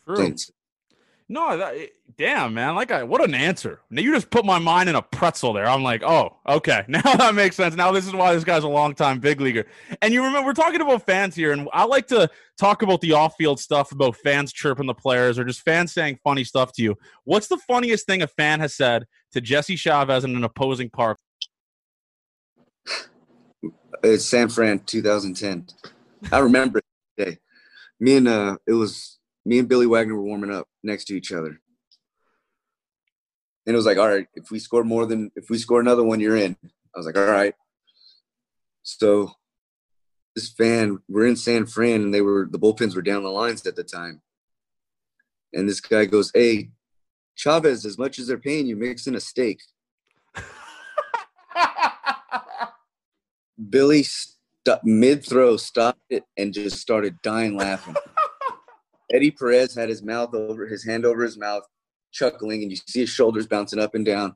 [0.05, 0.35] True.
[1.29, 1.75] No, that,
[2.17, 2.75] damn, man.
[2.75, 3.81] Like, I, what an answer.
[3.89, 5.67] Now you just put my mind in a pretzel there.
[5.67, 6.85] I'm like, oh, okay.
[6.87, 7.75] Now that makes sense.
[7.75, 9.65] Now this is why this guy's a long time big leaguer.
[10.01, 13.11] And you remember, we're talking about fans here, and I like to talk about the
[13.11, 16.83] off field stuff about fans chirping the players or just fans saying funny stuff to
[16.83, 16.95] you.
[17.25, 21.19] What's the funniest thing a fan has said to Jesse Chavez in an opposing park?
[24.01, 25.67] It's San Fran 2010.
[26.31, 26.81] I remember
[27.17, 27.39] it.
[27.99, 31.31] Me and uh, it was me and Billy Wagner were warming up next to each
[31.31, 31.59] other.
[33.65, 36.03] And it was like, all right, if we score more than if we score another
[36.03, 36.55] one, you're in.
[36.63, 37.53] I was like, all right.
[38.83, 39.31] So
[40.35, 43.65] this fan, we're in San Fran and they were the bullpens were down the lines
[43.65, 44.21] at the time.
[45.53, 46.69] And this guy goes, Hey,
[47.35, 49.59] Chavez, as much as they're paying you, mix in a steak.
[53.69, 54.03] Billy
[54.67, 57.95] st- mid throw stopped it and just started dying laughing.
[59.13, 61.63] Eddie Perez had his mouth over his hand over his mouth,
[62.11, 64.35] chuckling, and you see his shoulders bouncing up and down.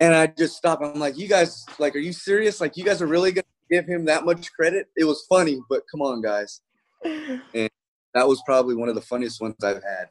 [0.00, 0.82] And I just stopped.
[0.82, 2.60] I'm like, you guys, like, are you serious?
[2.60, 4.88] Like, you guys are really gonna give him that much credit?
[4.96, 6.60] It was funny, but come on, guys.
[7.54, 7.70] And
[8.14, 10.08] that was probably one of the funniest ones I've had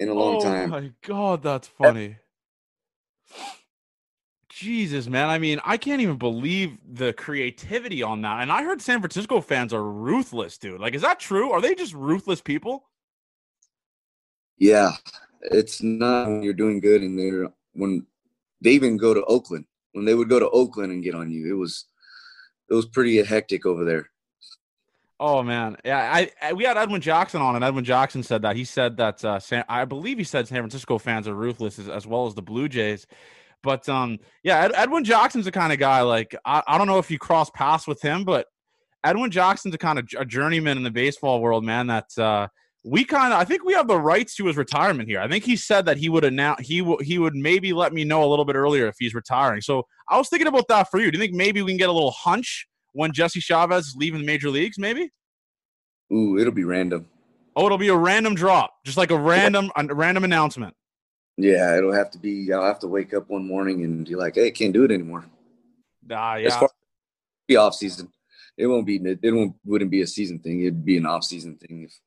[0.00, 0.72] in a long oh time.
[0.72, 2.16] Oh my god, that's funny.
[4.60, 5.30] Jesus, man.
[5.30, 8.42] I mean, I can't even believe the creativity on that.
[8.42, 10.78] And I heard San Francisco fans are ruthless, dude.
[10.78, 11.50] Like, is that true?
[11.50, 12.84] Are they just ruthless people?
[14.58, 14.92] Yeah,
[15.40, 18.06] it's not when you're doing good and they're when
[18.60, 19.64] they even go to Oakland.
[19.92, 21.86] When they would go to Oakland and get on you, it was
[22.68, 24.10] it was pretty hectic over there.
[25.18, 26.12] Oh man, yeah.
[26.12, 29.24] I, I, we had Edwin Jackson on, and Edwin Jackson said that he said that
[29.24, 32.34] uh, San, I believe he said San Francisco fans are ruthless as, as well as
[32.34, 33.06] the Blue Jays.
[33.62, 36.98] But um, yeah, Ed, Edwin Jackson's the kind of guy like I, I don't know
[36.98, 38.46] if you cross paths with him, but
[39.04, 41.86] Edwin Jackson's a kind of a journeyman in the baseball world, man.
[41.86, 42.48] That uh,
[42.84, 45.20] we kind of I think we have the rights to his retirement here.
[45.20, 48.04] I think he said that he would announce he w- he would maybe let me
[48.04, 49.60] know a little bit earlier if he's retiring.
[49.60, 51.10] So I was thinking about that for you.
[51.10, 54.20] Do you think maybe we can get a little hunch when Jesse Chavez is leaving
[54.20, 54.78] the major leagues?
[54.78, 55.10] Maybe.
[56.12, 57.06] Ooh, it'll be random.
[57.56, 60.74] Oh, it'll be a random drop, just like a random a random announcement.
[61.42, 62.52] Yeah, it'll have to be.
[62.52, 64.90] I'll have to wake up one morning and be like, "Hey, I can't do it
[64.90, 65.24] anymore."
[66.10, 66.46] Ah, uh, yeah.
[66.48, 66.70] As far
[67.48, 68.08] be off season,
[68.56, 68.96] it won't be.
[68.96, 70.60] It won't wouldn't be a season thing.
[70.60, 71.84] It'd be an off season thing.
[71.84, 71.98] If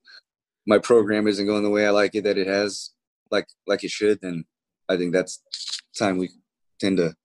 [0.65, 2.91] my program isn't going the way I like it, that it has,
[3.32, 4.46] like like it should, then
[4.88, 5.41] I think that's
[5.98, 6.30] time we
[6.80, 7.15] tend to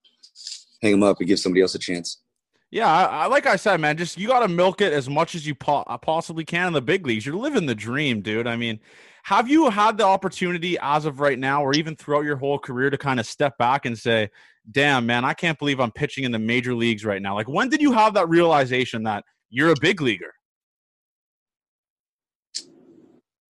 [0.83, 2.21] hang them up and give somebody else a chance.
[2.71, 5.35] Yeah, I, I, like I said, man, just you got to milk it as much
[5.35, 7.25] as you po- uh, possibly can in the big leagues.
[7.25, 8.47] You're living the dream, dude.
[8.47, 8.79] I mean,
[9.23, 12.91] have you had the opportunity as of right now, or even throughout your whole career,
[12.91, 14.29] to kind of step back and say,
[14.71, 17.71] "Damn, man, I can't believe I'm pitching in the major leagues right now." Like, when
[17.71, 20.35] did you have that realization that you're a big leaguer?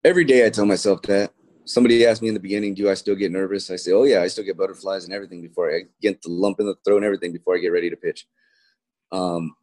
[0.05, 1.33] Every day, I tell myself that.
[1.65, 4.21] Somebody asked me in the beginning, "Do I still get nervous?" I say, "Oh yeah,
[4.21, 7.05] I still get butterflies and everything before I get the lump in the throat and
[7.07, 8.27] everything before I get ready to pitch."
[9.13, 9.55] Um,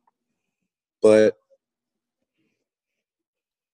[1.02, 1.38] but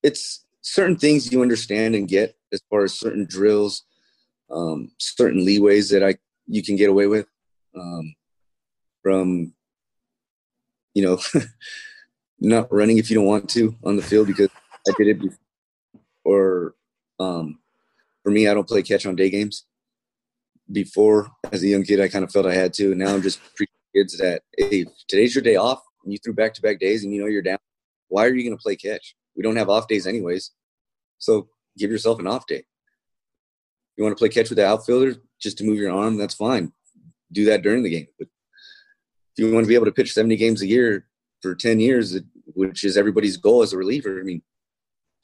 [0.03, 3.83] it's certain things you understand and get as far as certain drills,
[4.49, 6.15] um, certain leeways that I
[6.47, 7.27] you can get away with
[7.75, 8.15] um,
[9.03, 9.53] from
[10.93, 11.19] you know
[12.39, 14.49] not running if you don't want to on the field because
[14.87, 15.37] I did it before.
[16.25, 16.75] Or
[17.19, 17.59] um,
[18.23, 19.65] for me, I don't play catch on day games.
[20.71, 22.93] Before, as a young kid, I kind of felt I had to.
[22.93, 23.39] Now I'm just
[23.95, 27.13] kids that hey, today's your day off, and you threw back to back days, and
[27.13, 27.59] you know you're down.
[28.07, 29.15] Why are you going to play catch?
[29.35, 30.51] We don't have off days anyways,
[31.17, 32.63] so give yourself an off day.
[33.97, 36.17] You want to play catch with the outfielder just to move your arm?
[36.17, 36.71] That's fine.
[37.31, 38.07] Do that during the game.
[38.17, 38.27] But
[39.35, 41.05] if you want to be able to pitch 70 games a year
[41.41, 44.41] for 10 years, which is everybody's goal as a reliever, I mean,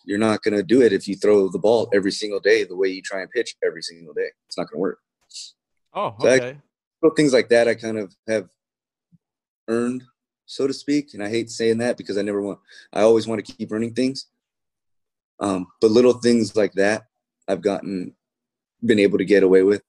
[0.04, 2.76] you're not going to do it if you throw the ball every single day the
[2.76, 4.30] way you try and pitch every single day.
[4.48, 5.00] It's not going to work.
[5.94, 6.58] Oh, okay.
[7.02, 8.50] So I, things like that, I kind of have
[9.68, 10.04] earned,
[10.46, 11.14] so to speak.
[11.14, 12.60] And I hate saying that because I never want,
[12.94, 14.28] I always want to keep earning things.
[15.40, 17.08] Um, but little things like that,
[17.48, 18.16] I've gotten,
[18.84, 19.84] been able to get away with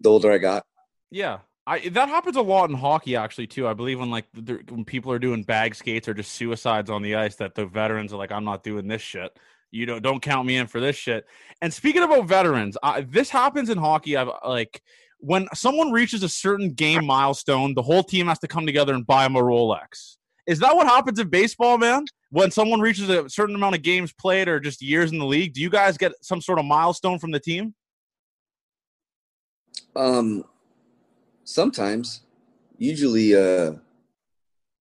[0.00, 0.64] the older I got.
[1.10, 1.38] Yeah.
[1.66, 3.68] I, that happens a lot in hockey actually too.
[3.68, 4.26] I believe when like
[4.68, 8.12] when people are doing bag skates or just suicides on the ice, that the veterans
[8.12, 9.38] are like, "I'm not doing this shit."
[9.70, 11.24] You know, don't count me in for this shit.
[11.62, 14.16] And speaking about veterans, I, this happens in hockey.
[14.16, 14.82] I've like
[15.22, 19.06] when someone reaches a certain game milestone, the whole team has to come together and
[19.06, 20.16] buy them a Rolex.
[20.48, 22.04] Is that what happens in baseball, man?
[22.30, 25.52] When someone reaches a certain amount of games played or just years in the league,
[25.52, 27.72] do you guys get some sort of milestone from the team?
[29.94, 30.44] Um,
[31.44, 32.22] sometimes.
[32.76, 33.74] Usually, uh,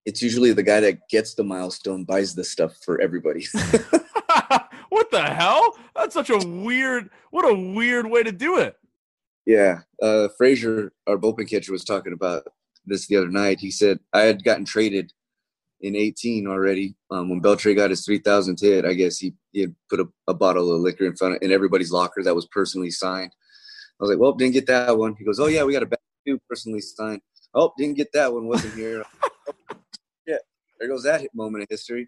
[0.07, 3.45] it's usually the guy that gets the milestone buys the stuff for everybody.
[4.89, 5.77] what the hell?
[5.95, 7.11] That's such a weird.
[7.29, 8.75] What a weird way to do it.
[9.51, 12.43] Yeah, uh, Frazier, our bullpen catcher, was talking about
[12.85, 13.59] this the other night.
[13.59, 15.11] He said I had gotten traded
[15.81, 16.95] in 18 already.
[17.11, 20.33] Um, when Beltre got his 3,000th hit, I guess he, he had put a, a,
[20.33, 23.33] bottle of liquor in front of in everybody's locker that was personally signed.
[23.99, 25.15] I was like, well, didn't get that one.
[25.19, 27.21] He goes, oh yeah, we got a bag too personally signed.
[27.53, 28.47] Oh, didn't get that one.
[28.47, 29.03] Wasn't here.
[30.25, 30.37] yeah,
[30.79, 32.07] there goes that moment of history.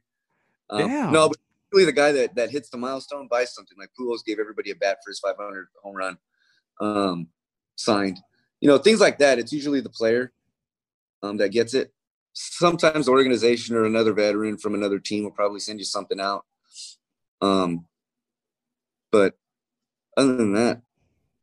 [0.70, 1.12] Um, Damn.
[1.12, 1.40] No, but
[1.74, 3.78] really the guy that that hits the milestone buys something.
[3.78, 6.18] Like Pujols gave everybody a bat for his 500 home run
[6.80, 7.28] um,
[7.76, 8.20] signed.
[8.62, 9.40] You know, things like that.
[9.40, 10.32] It's usually the player
[11.22, 11.94] um, that gets it.
[12.34, 16.46] Sometimes the organization or another veteran from another team will probably send you something out.
[17.42, 17.86] Um,
[19.12, 19.36] but
[20.18, 20.82] other than that,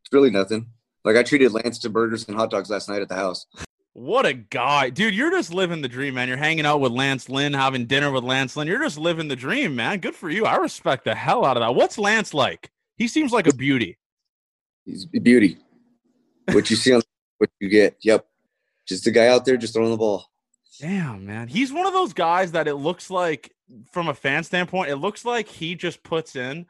[0.03, 0.67] it's really nothing.
[1.05, 3.45] Like I treated Lance to burgers and hot dogs last night at the house.
[3.93, 5.13] What a guy, dude!
[5.13, 6.29] You're just living the dream, man.
[6.29, 8.67] You're hanging out with Lance Lynn, having dinner with Lance Lynn.
[8.67, 9.99] You're just living the dream, man.
[9.99, 10.45] Good for you.
[10.45, 11.75] I respect the hell out of that.
[11.75, 12.71] What's Lance like?
[12.95, 13.97] He seems like a beauty.
[14.85, 15.57] He's beauty.
[16.51, 17.01] What you see on
[17.37, 17.97] what you get.
[18.01, 18.25] Yep.
[18.87, 20.25] Just a guy out there just throwing the ball.
[20.79, 21.47] Damn, man.
[21.47, 23.53] He's one of those guys that it looks like
[23.91, 26.65] from a fan standpoint, it looks like he just puts in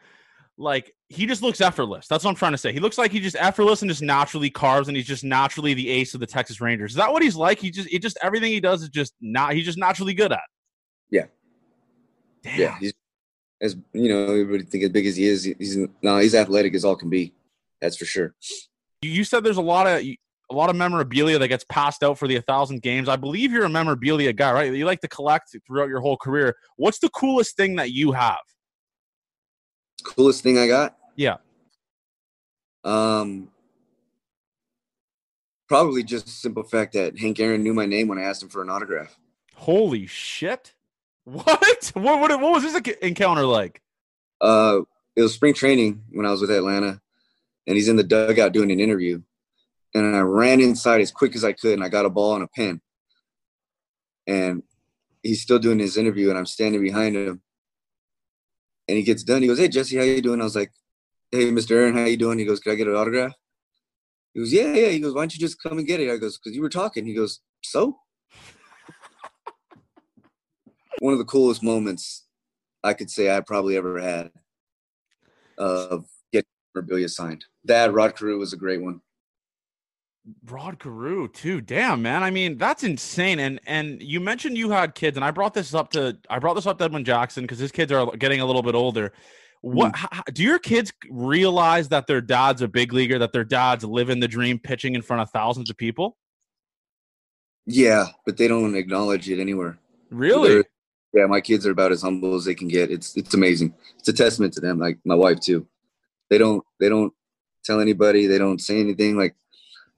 [0.58, 2.08] like he just looks effortless.
[2.08, 2.72] That's what I'm trying to say.
[2.72, 5.90] He looks like he just effortless and just naturally carves and he's just naturally the
[5.90, 6.92] ace of the Texas Rangers.
[6.92, 7.60] Is that what he's like?
[7.60, 10.42] He just it just everything he does is just not he's just naturally good at.
[11.10, 11.26] Yeah.
[12.44, 12.60] Damn.
[12.60, 12.80] Yeah.
[12.80, 12.94] He's
[13.62, 16.86] as you know, everybody think as big as he is, he's no, he's athletic as
[16.86, 17.34] all can be.
[17.82, 18.36] That's for sure.
[19.02, 22.28] You said there's a lot of a lot of memorabilia that gets passed out for
[22.28, 23.08] the 1,000 games.
[23.08, 24.74] I believe you're a memorabilia guy, right?
[24.74, 26.58] You like to collect throughout your whole career.
[26.76, 28.42] What's the coolest thing that you have?
[30.04, 30.98] Coolest thing I got?
[31.16, 31.38] Yeah.
[32.84, 33.50] Um,
[35.70, 38.50] probably just the simple fact that Hank Aaron knew my name when I asked him
[38.50, 39.18] for an autograph.
[39.56, 40.74] Holy shit!
[41.24, 41.46] What?
[41.94, 42.20] What?
[42.20, 43.82] What, what was this encounter like?
[44.42, 44.82] Uh,
[45.16, 47.00] it was spring training when I was with Atlanta,
[47.72, 49.22] and he's in the dugout doing an interview,
[49.94, 52.44] and I ran inside as quick as I could, and I got a ball and
[52.44, 52.82] a pen,
[54.28, 54.62] and
[55.24, 57.42] he's still doing his interview, and I'm standing behind him,
[58.90, 59.42] and he gets done.
[59.42, 60.74] He goes, "Hey Jesse, how you doing?" I was like,
[61.32, 61.72] "Hey, Mr.
[61.72, 63.32] Aaron, how you doing?" He goes, "Can I get an autograph?"
[64.34, 66.18] He goes, "Yeah, yeah." He goes, "Why don't you just come and get it?" I
[66.18, 67.98] goes, "Cause you were talking." He goes, "So."
[71.00, 72.28] One of the coolest moments
[72.84, 74.32] I could say I probably ever had
[75.58, 76.06] of
[76.74, 77.46] getting signed.
[77.66, 79.02] That Rod Carew was a great one.
[80.46, 81.62] Rod Carew too.
[81.62, 82.22] Damn, man.
[82.24, 83.40] I mean, that's insane.
[83.40, 86.54] And and you mentioned you had kids, and I brought this up to I brought
[86.54, 89.14] this up to Edwin Jackson because his kids are getting a little bit older.
[89.62, 89.96] What mm.
[89.96, 94.20] how, do your kids realize that their dad's a big leaguer, that their dad's living
[94.20, 96.18] the dream, pitching in front of thousands of people?
[97.66, 99.78] Yeah, but they don't acknowledge it anywhere.
[100.10, 100.64] Really?
[101.14, 102.92] yeah, my kids are about as humble as they can get.
[102.92, 103.74] It's it's amazing.
[104.00, 104.80] It's a testament to them.
[104.80, 105.68] Like my wife too.
[106.32, 107.14] They don't they don't
[107.64, 108.26] tell anybody.
[108.26, 109.18] They don't say anything.
[109.18, 109.36] Like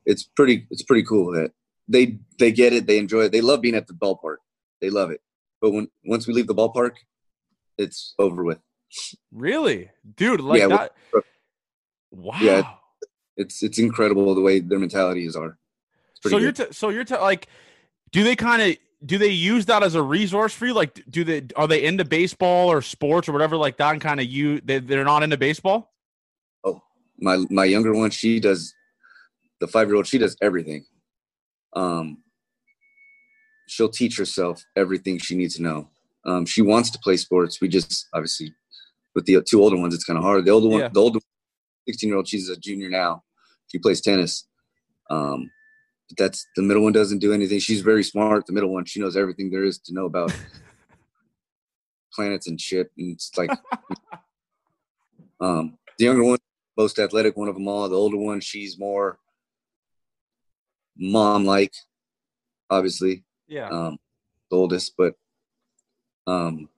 [0.05, 1.51] it's pretty it's pretty cool that
[1.87, 2.87] they they get it.
[2.87, 3.31] They enjoy it.
[3.31, 4.37] They love being at the ballpark.
[4.81, 5.21] They love it.
[5.61, 6.95] But when once we leave the ballpark,
[7.77, 8.59] it's over with.
[9.31, 10.41] Really, dude?
[10.41, 10.93] Like yeah, that?
[12.11, 12.37] Wow.
[12.41, 12.63] Yeah,
[13.37, 15.59] it's it's incredible the way their mentalities are.
[16.21, 16.41] So good.
[16.41, 17.47] you're t- so you're t- like,
[18.11, 20.73] do they kind of do they use that as a resource for you?
[20.73, 24.19] Like, do they are they into baseball or sports or whatever like that, and kind
[24.19, 25.92] of you they, they're not into baseball?
[27.23, 28.73] My my younger one, she does
[29.61, 30.07] the five year old.
[30.07, 30.85] She does everything.
[31.73, 32.17] Um,
[33.67, 35.89] she'll teach herself everything she needs to know.
[36.25, 37.61] Um, she wants to play sports.
[37.61, 38.53] We just obviously
[39.15, 40.43] with the two older ones, it's kind of hard.
[40.45, 40.89] The older one, yeah.
[40.89, 41.19] the older
[41.87, 43.23] 16 year old, she's a junior now.
[43.67, 44.45] She plays tennis.
[45.09, 45.49] Um,
[46.09, 47.59] but that's the middle one doesn't do anything.
[47.59, 48.45] She's very smart.
[48.45, 50.35] The middle one, she knows everything there is to know about
[52.13, 52.91] planets and shit.
[52.97, 53.51] And it's like,
[55.39, 56.39] um, the younger one,
[56.77, 57.87] most athletic one of them all.
[57.89, 59.19] The older one, she's more
[60.97, 61.73] mom like,
[62.69, 63.23] obviously.
[63.47, 63.69] Yeah.
[63.69, 63.97] Um,
[64.49, 65.15] the oldest, but
[66.27, 66.69] um,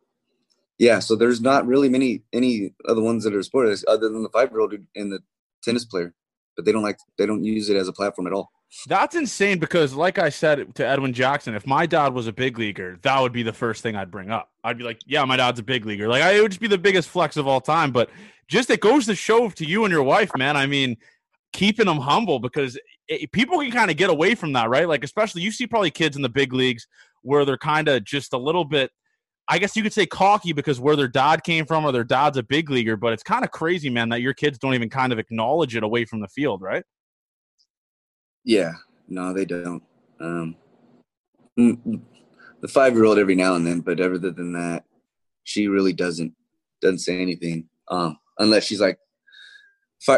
[0.77, 4.29] yeah, so there's not really many any other ones that are sports other than the
[4.29, 5.19] five year old and the
[5.63, 6.13] tennis player,
[6.55, 8.51] but they don't like they don't use it as a platform at all.
[8.87, 12.59] That's insane because, like I said to Edwin Jackson, if my dad was a big
[12.59, 14.51] leaguer, that would be the first thing I'd bring up.
[14.63, 16.67] I'd be like, "Yeah, my dad's a big leaguer." Like, I, it would just be
[16.67, 17.91] the biggest flex of all time.
[17.91, 18.09] But
[18.47, 20.57] just it goes to show to you and your wife, man.
[20.57, 20.97] I mean,
[21.53, 24.87] keeping them humble because it, people can kind of get away from that, right?
[24.87, 26.87] Like, especially you see probably kids in the big leagues
[27.21, 28.91] where they're kind of just a little bit
[29.47, 32.37] I guess you could say cocky because where their dad came from or their dad's
[32.37, 35.13] a big leaguer, but it's kind of crazy, man, that your kids don't even kind
[35.13, 36.83] of acknowledge it away from the field, right?
[38.45, 38.73] Yeah,
[39.09, 39.83] no, they don't.
[40.19, 40.55] Um,
[41.57, 44.85] the five year old every now and then, but other than that,
[45.43, 46.33] she really doesn't
[46.81, 47.67] doesn't say anything.
[47.89, 48.99] Um, unless she's like,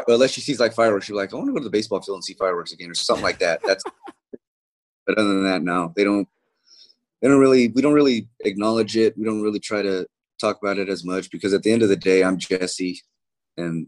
[0.08, 2.18] unless she sees like fireworks, she's like, I want to go to the baseball field
[2.18, 3.62] and see fireworks again or something like that.
[3.66, 3.84] That's.
[5.06, 6.28] but other than that, no, they don't
[7.22, 9.18] they don't really we don't really acknowledge it.
[9.18, 10.06] We don't really try to
[10.40, 13.02] talk about it as much because at the end of the day, I'm Jesse,
[13.56, 13.88] and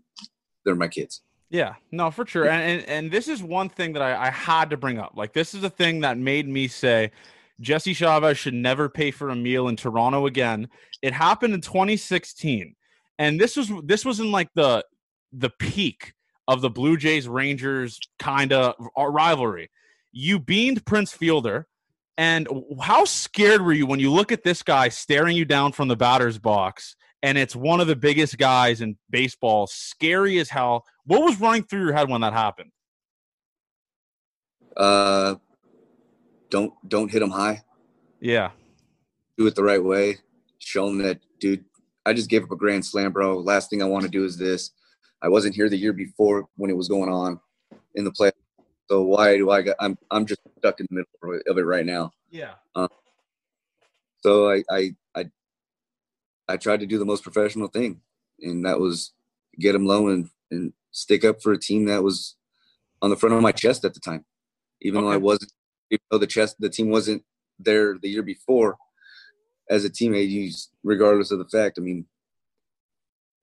[0.64, 1.22] they're my kids.
[1.50, 2.48] Yeah, no, for sure.
[2.48, 5.14] And and, and this is one thing that I, I had to bring up.
[5.16, 7.12] Like this is a thing that made me say
[7.60, 10.70] Jesse Chavez should never pay for a meal in Toronto again.
[11.02, 12.76] It happened in 2016.
[13.18, 14.86] And this was this was in like the
[15.34, 16.14] the peak
[16.48, 19.70] of the Blue Jays Rangers kind of rivalry.
[20.12, 21.68] You beamed Prince Fielder
[22.18, 22.48] and
[22.82, 25.96] how scared were you when you look at this guy staring you down from the
[25.96, 30.86] batter's box and it's one of the biggest guys in baseball, scary as hell?
[31.06, 32.72] What was running through your head when that happened?
[34.78, 35.36] Uh
[36.50, 37.64] don't don't hit him high.
[38.20, 38.52] Yeah.
[39.38, 40.18] Do it the right way.
[40.60, 41.64] Show him that dude,
[42.06, 43.38] I just gave up a grand slam, bro.
[43.38, 44.72] Last thing I want to do is this.
[45.22, 47.40] I wasn't here the year before when it was going on
[47.96, 48.32] in the play.
[48.90, 49.76] So why do I got?
[49.80, 52.12] I'm I'm just stuck in the middle of it right now.
[52.30, 52.54] Yeah.
[52.76, 52.90] Um,
[54.22, 55.26] so I I I
[56.50, 58.02] I tried to do the most professional thing,
[58.42, 59.14] and that was
[59.60, 62.36] get him low and and stick up for a team that was
[63.02, 64.26] on the front of my chest at the time,
[64.82, 65.06] even okay.
[65.06, 65.54] though I wasn't.
[65.92, 67.24] Even though the chest the team wasn't
[67.60, 68.78] there the year before,
[69.70, 70.52] as a teammate, you
[70.84, 71.78] regardless of the fact.
[71.78, 72.06] I mean,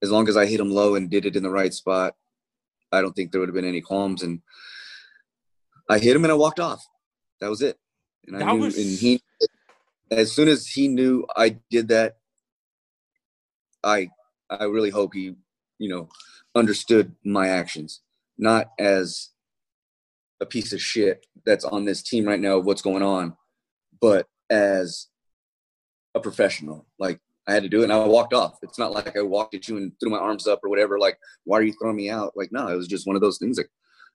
[0.01, 2.13] as long as I hit him low and did it in the right spot,
[2.91, 4.41] I don't think there would have been any qualms and
[5.89, 6.85] I hit him and I walked off.
[7.39, 7.77] That was it.
[8.25, 9.21] And I That knew, was- and he,
[10.11, 12.17] as soon as he knew I did that,
[13.83, 14.09] I,
[14.49, 15.35] I really hope he,
[15.79, 16.09] you know,
[16.55, 18.01] understood my actions,
[18.37, 19.29] not as
[20.39, 23.35] a piece of shit that's on this team right now of what's going on,
[23.99, 25.07] but as
[26.15, 26.85] a professional.
[26.99, 28.57] Like I had to do it and I walked off.
[28.61, 30.99] It's not like I walked at you and threw my arms up or whatever.
[30.99, 32.33] Like, why are you throwing me out?
[32.35, 33.57] Like, no, it was just one of those things.
[33.57, 33.69] Like,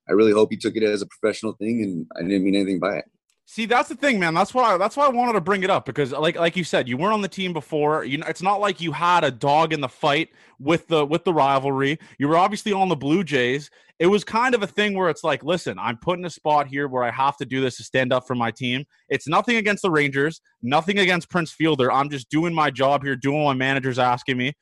[0.08, 2.80] I really hope he took it as a professional thing and I didn't mean anything
[2.80, 3.04] by it.
[3.52, 4.32] See, that's the thing, man.
[4.32, 6.88] That's why that's why I wanted to bring it up because, like, like you said,
[6.88, 8.02] you weren't on the team before.
[8.02, 11.24] You know, it's not like you had a dog in the fight with the with
[11.24, 11.98] the rivalry.
[12.16, 13.68] You were obviously on the Blue Jays.
[13.98, 16.66] It was kind of a thing where it's like, listen, I'm put in a spot
[16.66, 18.86] here where I have to do this to stand up for my team.
[19.10, 21.92] It's nothing against the Rangers, nothing against Prince Fielder.
[21.92, 24.54] I'm just doing my job here, doing what my manager's asking me,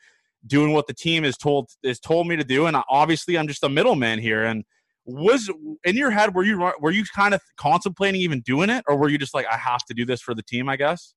[0.49, 3.47] doing what the team is told is told me to do, and uh, obviously I'm
[3.47, 4.43] just a middleman here.
[4.43, 4.65] And
[5.13, 5.51] was
[5.85, 9.09] in your head were you were you kind of contemplating even doing it or were
[9.09, 11.15] you just like i have to do this for the team i guess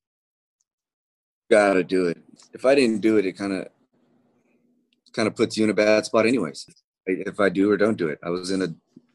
[1.54, 2.18] Gotta do it.
[2.54, 3.68] If I didn't do it, it kind of
[5.14, 6.66] kind of puts you in a bad spot, anyways.
[7.06, 8.74] If I do or don't do it, I was in a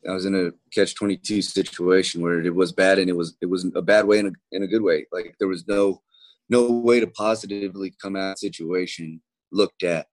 [0.08, 3.36] I was in a catch twenty two situation where it was bad and it was
[3.40, 5.06] it was a bad way and a, in a good way.
[5.10, 6.02] Like there was no
[6.48, 9.20] no way to positively come out situation
[9.50, 10.06] looked at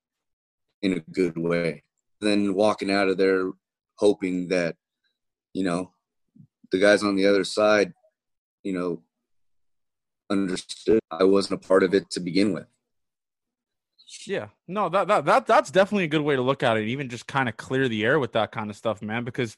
[0.81, 1.83] in a good way.
[2.21, 3.51] Then walking out of there
[3.97, 4.75] hoping that
[5.53, 5.91] you know
[6.71, 7.93] the guys on the other side,
[8.63, 9.01] you know,
[10.29, 12.65] understood I wasn't a part of it to begin with.
[14.27, 17.09] yeah no that, that that that's definitely a good way to look at it even
[17.09, 19.55] just kind of clear the air with that kind of stuff man because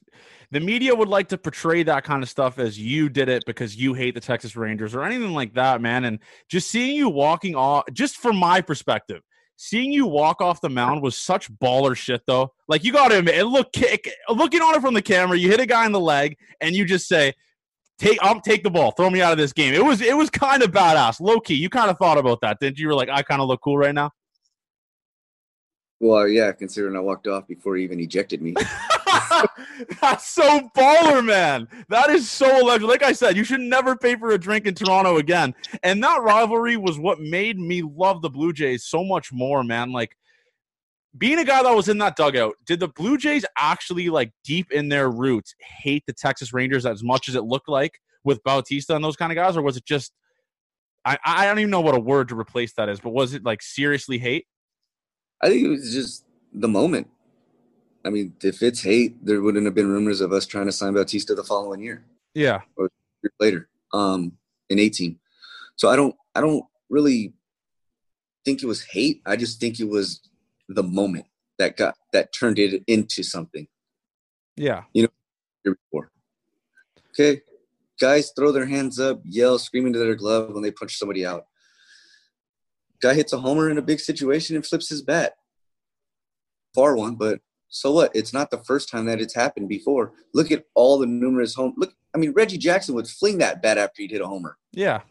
[0.51, 3.75] the media would like to portray that kind of stuff as you did it because
[3.75, 6.19] you hate the texas rangers or anything like that man and
[6.49, 9.21] just seeing you walking off just from my perspective
[9.57, 13.45] seeing you walk off the mound was such baller shit though like you gotta admit
[13.47, 16.37] look kick looking on it from the camera you hit a guy in the leg
[16.61, 17.33] and you just say
[17.97, 19.73] take I'll take the ball, throw me out of this game.
[19.73, 21.55] It was it was kind of badass, low key.
[21.55, 22.83] You kind of thought about that, didn't you?
[22.83, 24.11] You were like, I kind of look cool right now.
[25.99, 28.53] Well, yeah, considering I walked off before he even ejected me.
[30.01, 31.67] That's so baller, man.
[31.89, 32.87] That is so legendary.
[32.87, 35.55] Like I said, you should never pay for a drink in Toronto again.
[35.81, 39.91] And that rivalry was what made me love the Blue Jays so much more, man.
[39.91, 40.15] Like
[41.17, 44.71] being a guy that was in that dugout, did the Blue Jays actually like deep
[44.71, 48.95] in their roots hate the Texas Rangers as much as it looked like with Bautista
[48.95, 50.13] and those kind of guys, or was it just
[51.05, 53.45] I, I don't even know what a word to replace that is, but was it
[53.45, 54.45] like seriously hate?
[55.41, 57.07] I think it was just the moment.
[58.05, 60.93] I mean, if it's hate, there wouldn't have been rumors of us trying to sign
[60.93, 62.61] Bautista the following year, Yeah.
[62.77, 62.89] year
[63.39, 64.37] later, um,
[64.69, 65.19] in 18.
[65.75, 67.33] So I don't, I don't really
[68.45, 69.21] think it was hate.
[69.25, 70.21] I just think it was
[70.69, 71.25] the moment
[71.59, 73.67] that got that turned it into something.
[74.55, 74.83] Yeah.
[74.93, 75.09] Year
[75.63, 76.11] before.
[77.09, 77.41] Okay,
[77.99, 81.47] guys throw their hands up, yell, scream into their glove when they punch somebody out.
[83.01, 85.33] Guy hits a homer in a big situation and flips his bat.
[86.73, 87.39] Far one, but
[87.69, 88.15] so what?
[88.15, 90.13] It's not the first time that it's happened before.
[90.33, 91.73] Look at all the numerous home.
[91.77, 94.57] Look, I mean, Reggie Jackson would fling that bat after he'd hit a homer.
[94.71, 95.01] Yeah.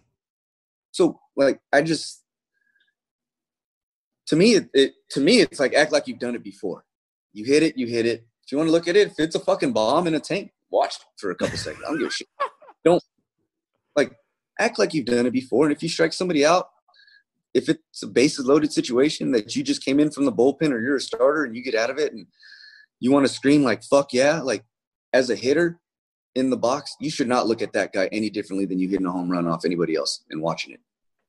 [0.93, 2.23] So, like, I just,
[4.29, 6.85] to me, it, it to me, it's like act like you've done it before.
[7.33, 8.27] You hit it, you hit it.
[8.45, 10.53] If you want to look at it, if it's a fucking bomb in a tank,
[10.71, 11.85] watch for a couple seconds.
[11.85, 12.29] I don't give a shit.
[12.85, 13.03] Don't
[13.97, 14.13] like
[14.61, 15.67] act like you've done it before.
[15.67, 16.69] And if you strike somebody out,
[17.57, 20.81] if it's a bases loaded situation that you just came in from the bullpen or
[20.81, 22.27] you're a starter and you get out of it and
[23.01, 24.63] you want to scream like fuck yeah, like
[25.13, 25.81] as a hitter
[26.35, 29.07] in the box, you should not look at that guy any differently than you hitting
[29.07, 30.81] a home run off anybody else and watching it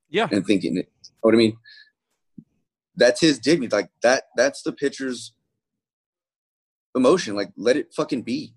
[0.10, 0.28] Yeah.
[0.30, 0.90] and thinking it.
[1.04, 1.58] You know what I mean?
[2.98, 3.74] That's his dignity.
[3.74, 4.24] Like that.
[4.36, 5.32] That's the pitcher's
[6.94, 7.36] emotion.
[7.36, 8.54] Like let it fucking be.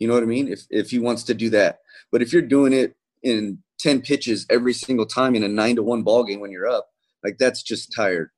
[0.00, 0.48] You know what I mean?
[0.48, 1.78] If if he wants to do that,
[2.10, 5.82] but if you're doing it in ten pitches every single time in a nine to
[5.82, 6.88] one ball game when you're up,
[7.26, 8.30] like that's just tired.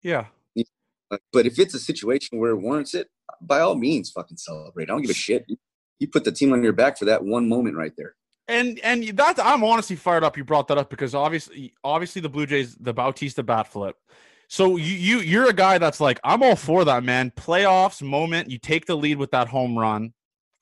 [0.00, 0.26] Yeah.
[1.32, 3.08] But if it's a situation where it warrants it,
[3.40, 4.84] by all means, fucking celebrate.
[4.84, 5.44] I don't give a shit.
[5.98, 8.14] You put the team on your back for that one moment right there.
[8.46, 10.36] And and that's I'm honestly fired up.
[10.36, 13.96] You brought that up because obviously obviously the Blue Jays the Bautista bat flip.
[14.48, 17.32] So you you you're a guy that's like I'm all for that man.
[17.32, 20.12] Playoffs moment, you take the lead with that home run.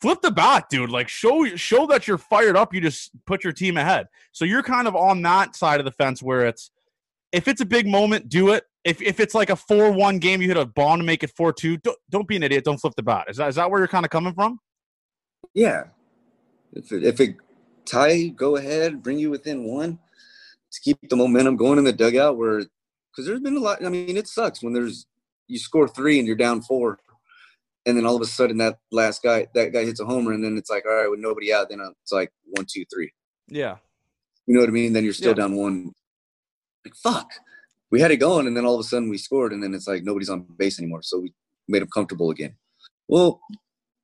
[0.01, 0.91] Flip the bat, dude.
[0.91, 2.73] Like show show that you're fired up.
[2.73, 4.07] You just put your team ahead.
[4.33, 6.71] So you're kind of on that side of the fence where it's
[7.33, 8.65] if it's a big moment, do it.
[8.85, 11.31] If if it's like a four one game, you hit a bomb to make it
[11.37, 11.77] four two.
[11.79, 12.65] Don't, don't be an idiot.
[12.65, 13.27] Don't flip the bat.
[13.29, 14.61] Is that is that where you're kind of coming from?
[15.55, 15.85] Yeah.
[16.73, 17.37] If it, if it
[17.87, 19.99] tie, go ahead, bring you within one
[20.71, 22.37] to keep the momentum going in the dugout.
[22.37, 23.85] Where because there's been a lot.
[23.85, 25.07] I mean, it sucks when there's
[25.49, 26.99] you score three and you're down four,
[27.89, 30.45] and then all of a sudden that last guy that guy hits a homer and
[30.45, 33.11] then it's like all right with nobody out then it's like one two three
[33.49, 33.77] yeah
[34.47, 35.37] you know what i mean then you're still Yeah.
[35.37, 35.93] down one
[36.85, 37.31] like fuck
[37.91, 39.87] we had it going and then all of a sudden we scored and then it's
[39.87, 41.33] like nobody's on base anymore so we
[41.69, 42.55] made them comfortable again
[43.09, 43.41] well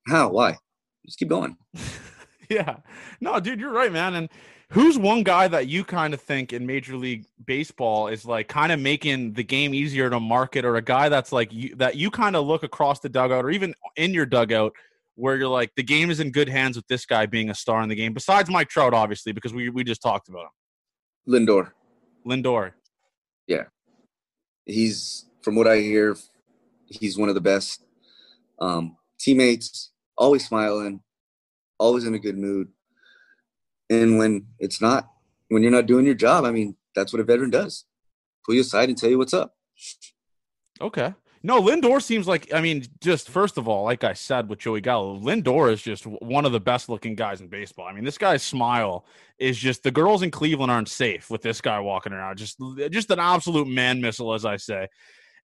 [0.07, 0.57] how why
[1.05, 1.57] just keep going
[2.51, 2.77] yeah.
[3.21, 4.15] No, dude, you're right, man.
[4.15, 4.29] And
[4.71, 8.73] who's one guy that you kind of think in Major League Baseball is like kind
[8.73, 12.11] of making the game easier to market, or a guy that's like you that you
[12.11, 14.73] kind of look across the dugout, or even in your dugout,
[15.15, 17.83] where you're like the game is in good hands with this guy being a star
[17.83, 18.13] in the game.
[18.13, 21.35] Besides Mike Trout, obviously, because we we just talked about him.
[21.35, 21.71] lindor
[22.27, 22.73] Lindor.
[23.47, 23.65] Yeah,
[24.67, 26.17] he's from what i hear
[26.87, 27.85] he's one of the best
[28.61, 31.01] um, teammates always smiling
[31.79, 32.69] always in a good mood
[33.91, 35.11] and when it's not
[35.49, 37.85] when you're not doing your job i mean that's what a veteran does
[38.45, 39.55] pull you aside and tell you what's up
[40.81, 41.15] Okay.
[41.47, 44.81] No, Lindor seems like I mean, just first of all, like I said with Joey
[44.81, 47.87] Gallo, Lindor is just one of the best looking guys in baseball.
[47.87, 49.05] I mean, this guy's smile
[49.39, 52.39] is just the girls in Cleveland aren't safe with this guy walking around.
[52.39, 52.59] Just
[52.91, 54.89] just an absolute man missile, as I say.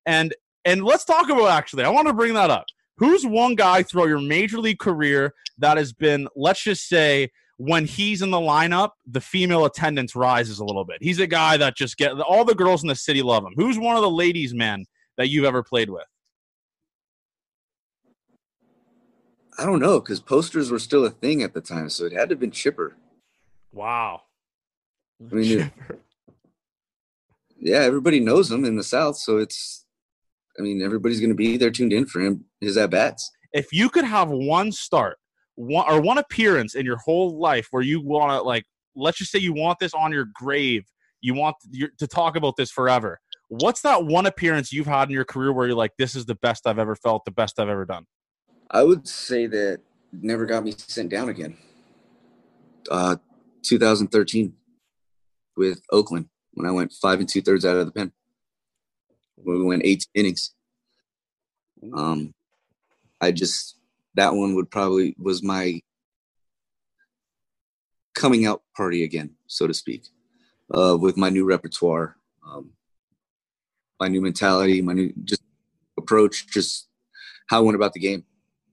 [0.07, 0.33] And
[0.65, 2.65] and let's talk about actually, I want to bring that up.
[2.97, 7.85] Who's one guy throughout your major league career that has been, let's just say, when
[7.85, 10.97] he's in the lineup, the female attendance rises a little bit.
[10.99, 13.53] He's a guy that just get all the girls in the city love him.
[13.55, 14.85] Who's one of the ladies' men
[15.17, 16.05] that you've ever played with?
[19.59, 22.29] i don't know because posters were still a thing at the time so it had
[22.29, 22.95] to have been chipper
[23.73, 24.23] Wow.
[25.31, 25.71] I mean, it-
[27.57, 29.85] yeah everybody knows him in the south so it's
[30.57, 33.73] i mean everybody's going to be there tuned in for him his at bats if
[33.73, 35.17] you could have one start,
[35.55, 38.63] one or one appearance in your whole life where you want to like,
[38.95, 40.85] let's just say you want this on your grave,
[41.19, 41.57] you want
[41.99, 43.19] to talk about this forever.
[43.51, 46.35] What's that one appearance you've had in your career where you're like, this is the
[46.35, 48.05] best I've ever felt, the best I've ever done?
[48.71, 49.81] I would say that
[50.13, 51.57] never got me sent down again.
[52.89, 53.17] Uh,
[53.63, 54.53] 2013
[55.57, 58.13] with Oakland when I went five and two thirds out of the pen.
[59.35, 60.53] When we went eight innings.
[61.93, 62.33] Um,
[63.19, 63.75] I just
[64.15, 65.81] that one would probably was my
[68.15, 70.03] coming out party again, so to speak,
[70.73, 72.15] uh, with my new repertoire,
[72.49, 72.71] um,
[74.01, 75.43] my new mentality, my new just
[75.97, 76.89] approach, just
[77.47, 78.25] how I went about the game.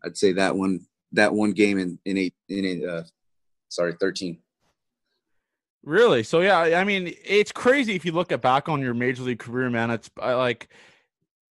[0.03, 3.03] I'd say that one that one game in in eight in eight, uh,
[3.68, 4.39] sorry thirteen.
[5.85, 6.22] Really?
[6.22, 9.39] So yeah, I mean, it's crazy if you look at back on your major league
[9.39, 9.91] career, man.
[9.91, 10.68] It's like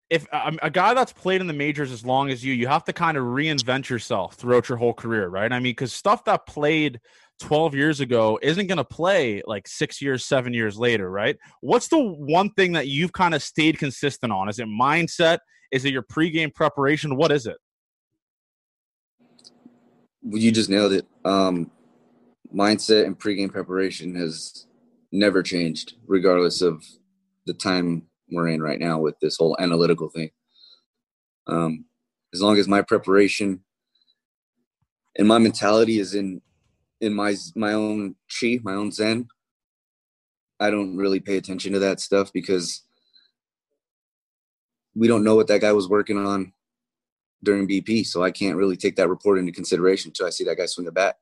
[0.09, 2.93] if a guy that's played in the majors as long as you, you have to
[2.93, 5.51] kind of reinvent yourself throughout your whole career, right?
[5.51, 6.99] I mean, because stuff that played
[7.39, 11.37] 12 years ago isn't going to play like six years, seven years later, right?
[11.61, 14.49] What's the one thing that you've kind of stayed consistent on?
[14.49, 15.39] Is it mindset?
[15.71, 17.15] Is it your pregame preparation?
[17.15, 17.57] What is it?
[20.23, 21.05] You just nailed it.
[21.23, 21.71] Um,
[22.53, 24.65] mindset and pregame preparation has
[25.11, 26.83] never changed, regardless of
[27.45, 30.29] the time we're in right now with this whole analytical thing.
[31.47, 31.85] Um,
[32.33, 33.63] as long as my preparation
[35.17, 36.41] and my mentality is in
[37.01, 39.27] in my my own chi, my own zen,
[40.59, 42.83] I don't really pay attention to that stuff because
[44.95, 46.53] we don't know what that guy was working on
[47.43, 50.57] during BP, so I can't really take that report into consideration until I see that
[50.57, 51.17] guy swing a bat.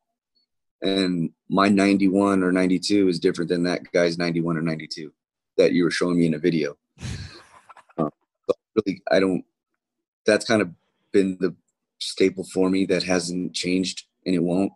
[0.82, 5.12] And my 91 or 92 is different than that guy's 91 or 92
[5.58, 6.78] that you were showing me in a video.
[7.98, 8.10] Uh,
[8.46, 9.46] so really, I don't.
[10.26, 10.70] That's kind of
[11.14, 11.56] been the
[12.00, 14.74] staple for me that hasn't changed, and it won't.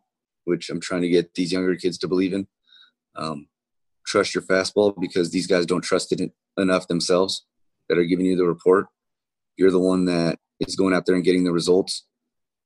[0.49, 2.47] Which I'm trying to get these younger kids to believe in.
[3.15, 3.47] Um,
[4.05, 7.45] trust your fastball because these guys don't trust it enough themselves.
[7.87, 8.87] That are giving you the report.
[9.57, 12.05] You're the one that is going out there and getting the results.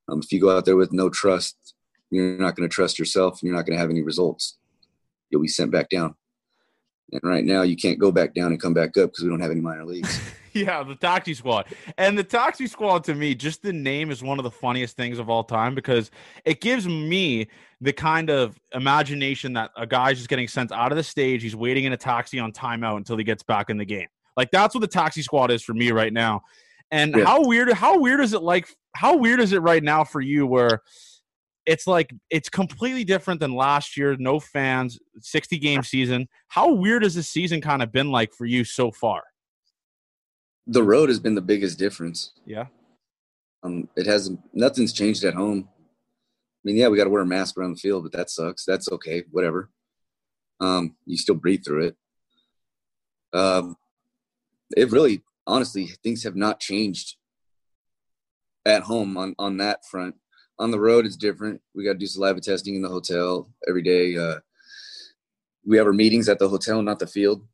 [0.09, 1.75] Um, if you go out there with no trust,
[2.11, 4.57] you're not going to trust yourself and you're not going to have any results.
[5.29, 6.15] You'll be sent back down.
[7.11, 9.39] And right now, you can't go back down and come back up because we don't
[9.39, 10.19] have any minor leagues.
[10.55, 11.65] Yeah, the Taxi Squad.
[11.97, 15.17] And the Taxi Squad to me, just the name is one of the funniest things
[15.17, 16.11] of all time because
[16.45, 17.47] it gives me
[17.81, 21.41] the kind of imagination that a guy's just getting sent out of the stage.
[21.41, 24.05] He's waiting in a taxi on timeout until he gets back in the game.
[24.37, 26.43] Like that's what the Taxi Squad is for me right now.
[26.91, 27.25] And Yeah.
[27.25, 30.45] how weird how weird is it like how weird is it right now for you
[30.45, 30.83] where
[31.65, 36.27] it's like it's completely different than last year, no fans, 60 game season.
[36.47, 39.23] How weird has this season kind of been like for you so far?
[40.67, 42.33] the road has been the biggest difference.
[42.45, 42.67] Yeah.
[43.63, 44.39] Um, it hasn't.
[44.53, 45.69] Nothing's changed at home.
[45.69, 48.65] I mean, yeah, we got to wear a mask around the field, but that sucks.
[48.65, 49.23] That's okay.
[49.31, 49.69] Whatever.
[50.59, 51.95] Um, you still breathe through it.
[53.33, 53.75] Um,
[54.77, 57.15] it really, honestly, things have not changed
[58.65, 60.15] at home on on that front.
[60.59, 61.61] On the road, it's different.
[61.73, 64.15] We got to do saliva testing in the hotel every day.
[64.15, 64.39] Uh,
[65.65, 67.45] we have our meetings at the hotel, not the field,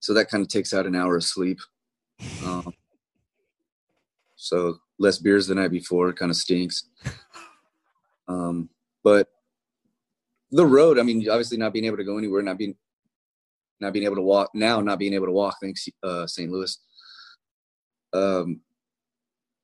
[0.00, 1.58] so that kind of takes out an hour of sleep.
[2.44, 2.72] Um,
[4.36, 6.88] so less beers the night before kind of stinks.
[8.28, 8.70] Um,
[9.02, 9.28] but
[10.50, 12.76] the road, I mean, obviously not being able to go anywhere, not being
[13.80, 16.50] not being able to walk now, not being able to walk, thanks uh, St.
[16.50, 16.78] Louis.
[18.12, 18.60] Um,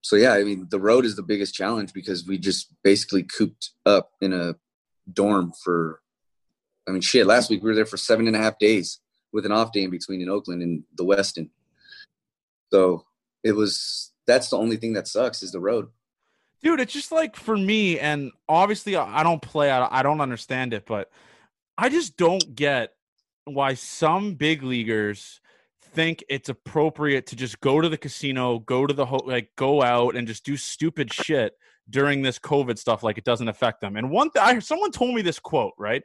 [0.02, 3.70] so yeah, I mean, the road is the biggest challenge because we just basically cooped
[3.86, 4.54] up in a
[5.12, 6.00] dorm for.
[6.88, 7.26] I mean, shit.
[7.26, 9.00] Last week we were there for seven and a half days
[9.32, 11.50] with an off day in between in Oakland and the Westin.
[12.72, 13.04] So
[13.44, 14.12] it was.
[14.26, 15.88] That's the only thing that sucks is the road
[16.62, 20.84] dude it's just like for me and obviously i don't play i don't understand it
[20.86, 21.10] but
[21.78, 22.92] i just don't get
[23.44, 25.40] why some big leaguers
[25.92, 29.82] think it's appropriate to just go to the casino, go to the ho- like go
[29.82, 31.54] out and just do stupid shit
[31.88, 33.96] during this COVID stuff like it doesn't affect them.
[33.96, 36.02] And one thing someone told me this quote, right?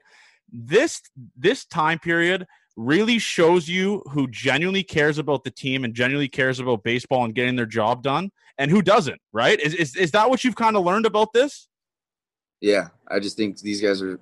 [0.52, 1.02] This
[1.38, 6.60] this time period really shows you who genuinely cares about the team and genuinely cares
[6.60, 9.60] about baseball and getting their job done and who doesn't, right?
[9.60, 11.68] Is is, is that what you've kind of learned about this?
[12.62, 14.20] Yeah, I just think these guys are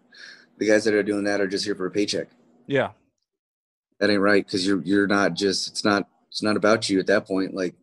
[0.57, 2.27] the guys that are doing that are just here for a paycheck.
[2.67, 2.91] Yeah
[4.03, 7.07] that ain't right because you're you're not just it's not it's not about you at
[7.07, 7.73] that point like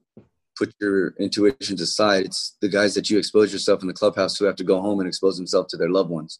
[0.54, 2.26] put your intuitions aside.
[2.26, 5.00] It's the guys that you expose yourself in the clubhouse who have to go home
[5.00, 6.38] and expose themselves to their loved ones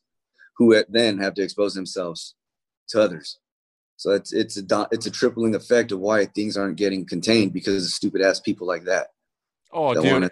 [0.59, 2.35] who then have to expose themselves
[2.91, 3.39] to others.
[3.97, 7.87] So it's it's a it's a tripling effect of why things aren't getting contained because
[7.87, 9.07] of stupid ass people like that
[9.72, 10.12] oh that dude.
[10.12, 10.31] wanna-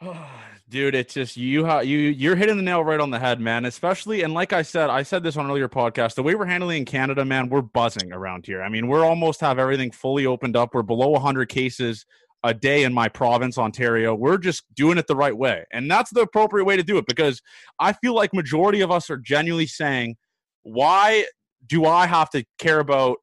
[0.72, 3.66] dude it's just you you you're hitting the nail right on the head man.
[3.66, 6.78] Especially and like i said i said this on earlier podcast the way we're handling
[6.78, 8.62] in canada man we're buzzing around here.
[8.62, 10.74] I mean we're almost have everything fully opened up.
[10.74, 12.06] We're below 100 cases
[12.42, 14.14] a day in my province ontario.
[14.14, 17.04] We're just doing it the right way and that's the appropriate way to do it
[17.06, 17.42] because
[17.78, 20.16] i feel like majority of us are genuinely saying
[20.62, 21.26] why
[21.66, 23.18] do i have to care about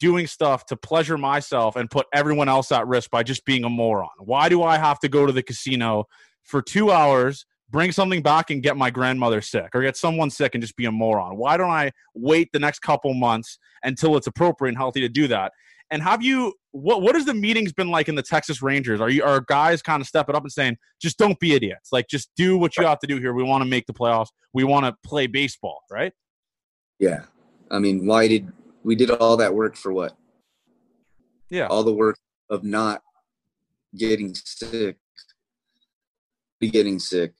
[0.00, 3.68] doing stuff to pleasure myself and put everyone else at risk by just being a
[3.68, 4.08] moron?
[4.20, 6.06] Why do i have to go to the casino
[6.44, 10.54] for two hours, bring something back and get my grandmother sick or get someone sick
[10.54, 11.36] and just be a moron?
[11.36, 15.26] Why don't I wait the next couple months until it's appropriate and healthy to do
[15.28, 15.52] that?
[15.90, 19.00] And have you what what has the meetings been like in the Texas Rangers?
[19.00, 21.90] Are you are guys kind of stepping up and saying, just don't be idiots.
[21.92, 23.34] Like just do what you have to do here.
[23.34, 24.28] We want to make the playoffs.
[24.52, 26.12] We want to play baseball, right?
[26.98, 27.24] Yeah.
[27.70, 28.50] I mean, why did
[28.82, 30.16] we did all that work for what?
[31.50, 31.66] Yeah.
[31.66, 32.18] All the work
[32.50, 33.02] of not
[33.96, 34.96] getting sick
[36.60, 37.34] getting sick.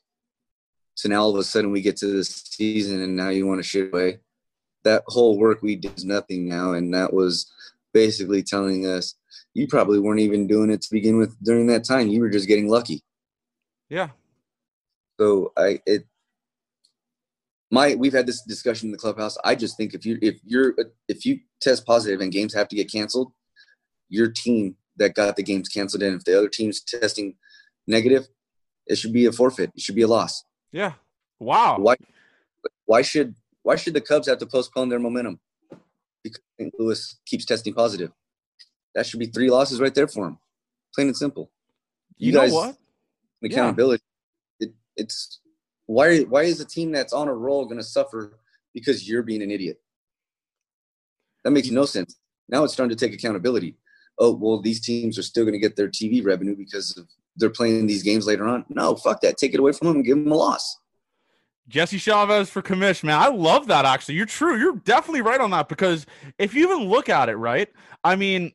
[0.94, 3.58] So now all of a sudden we get to this season and now you want
[3.58, 4.20] to shit away.
[4.84, 6.72] That whole work we did is nothing now.
[6.72, 7.50] And that was
[7.92, 9.14] basically telling us
[9.54, 12.08] you probably weren't even doing it to begin with during that time.
[12.08, 13.02] You were just getting lucky.
[13.88, 14.10] Yeah.
[15.18, 16.06] So I it
[17.70, 19.38] my we've had this discussion in the clubhouse.
[19.44, 20.74] I just think if you if you're
[21.08, 23.32] if you test positive and games have to get canceled,
[24.08, 27.36] your team that got the games canceled and if the other team's testing
[27.86, 28.28] negative,
[28.86, 29.70] it should be a forfeit.
[29.74, 30.44] It should be a loss.
[30.72, 30.92] Yeah.
[31.38, 31.78] Wow.
[31.78, 31.96] Why?
[32.86, 35.40] Why should Why should the Cubs have to postpone their momentum
[36.22, 36.72] because St.
[36.78, 38.12] Louis keeps testing positive?
[38.94, 40.38] That should be three losses right there for them.
[40.94, 41.50] Plain and simple.
[42.16, 42.76] You, you guys, what?
[43.42, 44.02] Accountability.
[44.60, 44.68] Yeah.
[44.68, 45.40] It, it's
[45.86, 48.38] why why is a team that's on a roll going to suffer
[48.72, 49.80] because you're being an idiot?
[51.42, 52.16] That makes no sense.
[52.48, 53.76] Now it's starting to take accountability.
[54.18, 57.50] Oh well, these teams are still going to get their TV revenue because of they're
[57.50, 58.64] playing these games later on.
[58.68, 59.36] No, fuck that.
[59.36, 60.78] Take it away from them and give them a loss.
[61.66, 63.18] Jesse Chavez for commish, man.
[63.18, 64.16] I love that actually.
[64.16, 64.58] You're true.
[64.58, 66.04] You're definitely right on that because
[66.38, 67.68] if you even look at it, right?
[68.02, 68.52] I mean,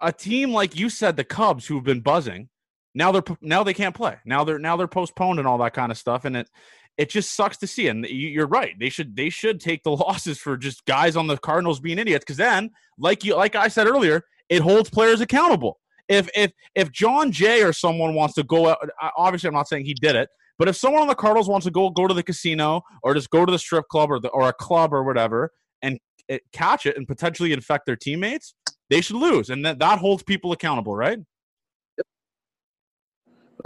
[0.00, 2.48] a team like you said, the Cubs, who've been buzzing,
[2.94, 4.16] now they're now they can't play.
[4.24, 6.50] Now they're now they're postponed and all that kind of stuff, and it
[6.96, 7.86] it just sucks to see.
[7.86, 8.74] And you're right.
[8.78, 12.24] They should they should take the losses for just guys on the Cardinals being idiots
[12.24, 16.90] because then, like you like I said earlier, it holds players accountable if if if
[16.90, 20.16] Jon Jay or someone wants to go uh, out, obviously I'm not saying he did
[20.16, 20.28] it,
[20.58, 23.30] but if someone on the Cardinals wants to go go to the casino or just
[23.30, 25.52] go to the strip club or the, or a club or whatever
[25.82, 25.98] and
[26.28, 28.54] it, catch it and potentially infect their teammates,
[28.90, 31.18] they should lose, and that that holds people accountable, right?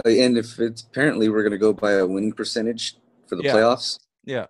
[0.05, 2.95] And if it's apparently we're going to go by a winning percentage
[3.27, 3.53] for the yeah.
[3.53, 4.47] playoffs, yeah.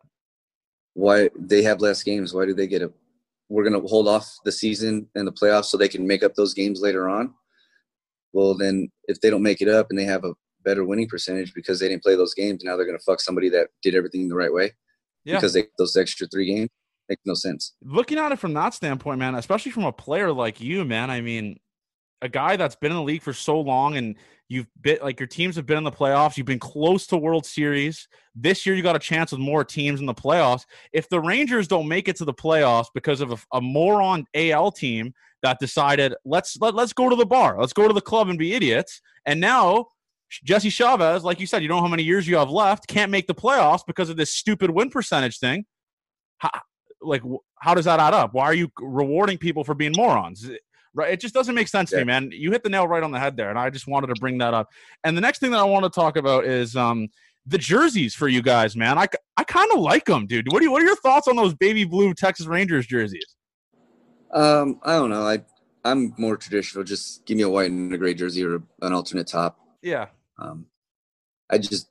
[0.96, 2.34] Why they have less games?
[2.34, 2.92] Why do they get a?
[3.50, 6.34] We're going to hold off the season and the playoffs so they can make up
[6.34, 7.34] those games later on
[8.34, 11.54] well, then if they don't make it up and they have a better winning percentage
[11.54, 14.28] because they didn't play those games, now they're going to fuck somebody that did everything
[14.28, 14.72] the right way
[15.24, 15.36] yeah.
[15.36, 16.70] because they those extra three games
[17.10, 17.74] makes no sense.
[17.84, 21.22] Looking at it from that standpoint, man, especially from a player like you, man, I
[21.22, 21.60] mean,
[22.22, 24.16] a guy that's been in the league for so long and
[24.54, 26.38] You've been like your teams have been in the playoffs.
[26.38, 28.08] You've been close to World Series.
[28.36, 30.66] This year, you got a chance with more teams in the playoffs.
[30.92, 34.72] If the Rangers don't make it to the playoffs because of a, a moron AL
[34.74, 38.30] team that decided let's let, let's go to the bar, let's go to the club
[38.30, 39.88] and be idiots, and now
[40.44, 43.12] Jesse Chavez, like you said, you don't know how many years you have left, can't
[43.12, 45.66] make the playoffs because of this stupid win percentage thing.
[46.38, 46.52] How,
[47.02, 47.24] like,
[47.60, 48.34] how does that add up?
[48.34, 50.48] Why are you rewarding people for being morons?
[50.96, 51.12] Right?
[51.12, 52.00] It just doesn't make sense yeah.
[52.00, 52.30] to me, man.
[52.32, 54.38] You hit the nail right on the head there, and I just wanted to bring
[54.40, 54.70] that up.
[55.04, 57.08] And the next thing that I want to talk about is um,
[57.46, 58.98] the jerseys for you guys, man.
[58.98, 60.52] I, I kind of like them, dude.
[60.52, 63.26] What do you, What are your thoughts on those baby blue Texas Rangers jerseys?
[64.34, 65.28] Um, I don't know.
[65.28, 65.44] I
[65.86, 66.84] I'm more traditional.
[66.84, 69.60] Just give me a white and a gray jersey or an alternate top.
[69.82, 70.08] Yeah.
[70.40, 70.68] Um,
[71.50, 71.90] I just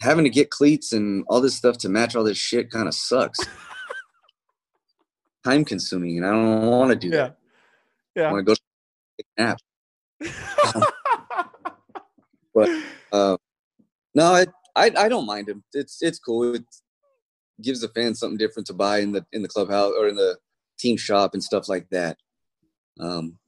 [0.00, 2.94] having to get cleats and all this stuff to match all this shit kind of
[2.94, 3.38] sucks.
[5.44, 7.16] Time consuming, and I don't want to do yeah.
[7.16, 7.38] that.
[8.14, 8.28] Yeah.
[8.28, 8.54] I want to go
[9.18, 9.58] take a nap.
[12.54, 12.70] but
[13.12, 13.36] uh,
[14.14, 14.46] no, I,
[14.76, 15.64] I I don't mind him.
[15.72, 16.54] It's it's cool.
[16.54, 16.64] It
[17.62, 20.38] gives the fans something different to buy in the in the clubhouse or in the
[20.78, 22.18] team shop and stuff like that.
[23.00, 23.38] Um,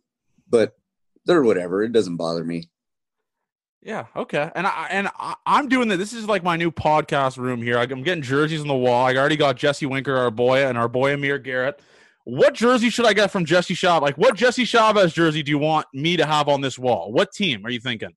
[0.48, 0.76] but
[1.24, 1.82] they're whatever.
[1.82, 2.68] It doesn't bother me.
[3.82, 4.06] Yeah.
[4.16, 4.50] Okay.
[4.54, 5.98] And I and I, am doing that.
[5.98, 7.78] This is like my new podcast room here.
[7.78, 9.06] I'm getting jerseys on the wall.
[9.06, 11.80] I already got Jesse Winker, our boy, and our boy Amir Garrett.
[12.26, 14.02] What jersey should I get from Jesse Chavez?
[14.02, 17.12] Like, what Jesse Chavez jersey do you want me to have on this wall?
[17.12, 18.16] What team are you thinking?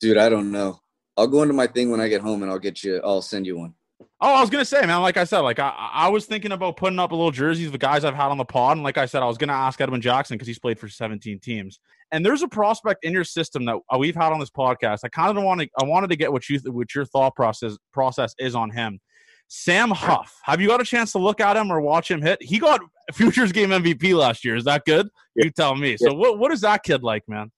[0.00, 0.78] Dude, I don't know.
[1.16, 3.00] I'll go into my thing when I get home, and I'll get you.
[3.02, 3.74] I'll send you one.
[4.20, 5.02] Oh, I was gonna say, man.
[5.02, 7.72] Like I said, like I, I was thinking about putting up a little jerseys of
[7.72, 9.80] the guys I've had on the pod, and like I said, I was gonna ask
[9.80, 11.80] Edwin Jackson because he's played for 17 teams.
[12.12, 15.00] And there's a prospect in your system that uh, we've had on this podcast.
[15.02, 17.76] I kind of want to, I wanted to get what you, what your thought process
[17.92, 19.00] process is on him.
[19.48, 20.38] Sam Huff.
[20.44, 22.42] Have you got a chance to look at him or watch him hit?
[22.42, 22.80] He got
[23.12, 24.56] Futures Game MVP last year.
[24.56, 25.08] Is that good?
[25.34, 25.46] Yeah.
[25.46, 25.96] You tell me.
[25.98, 26.08] Yeah.
[26.08, 27.50] So what what is that kid like, man?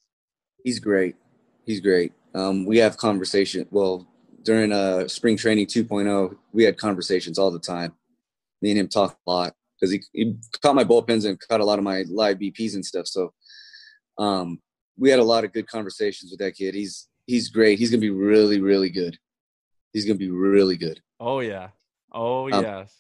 [0.65, 1.17] He's great.
[1.65, 2.13] He's great.
[2.35, 3.67] Um, we have conversation.
[3.71, 4.07] Well,
[4.45, 7.93] during uh, spring training 2.0, we had conversations all the time.
[8.63, 11.65] Me and him talk a lot because he, he caught my bullpens and caught a
[11.65, 13.07] lot of my live BPs and stuff.
[13.07, 13.33] So
[14.19, 14.61] um,
[14.99, 16.75] we had a lot of good conversations with that kid.
[16.75, 17.79] He's he's great.
[17.79, 19.19] He's gonna be really really good.
[19.93, 21.01] He's gonna be really good.
[21.19, 21.69] Oh yeah.
[22.13, 22.97] Oh um, yes.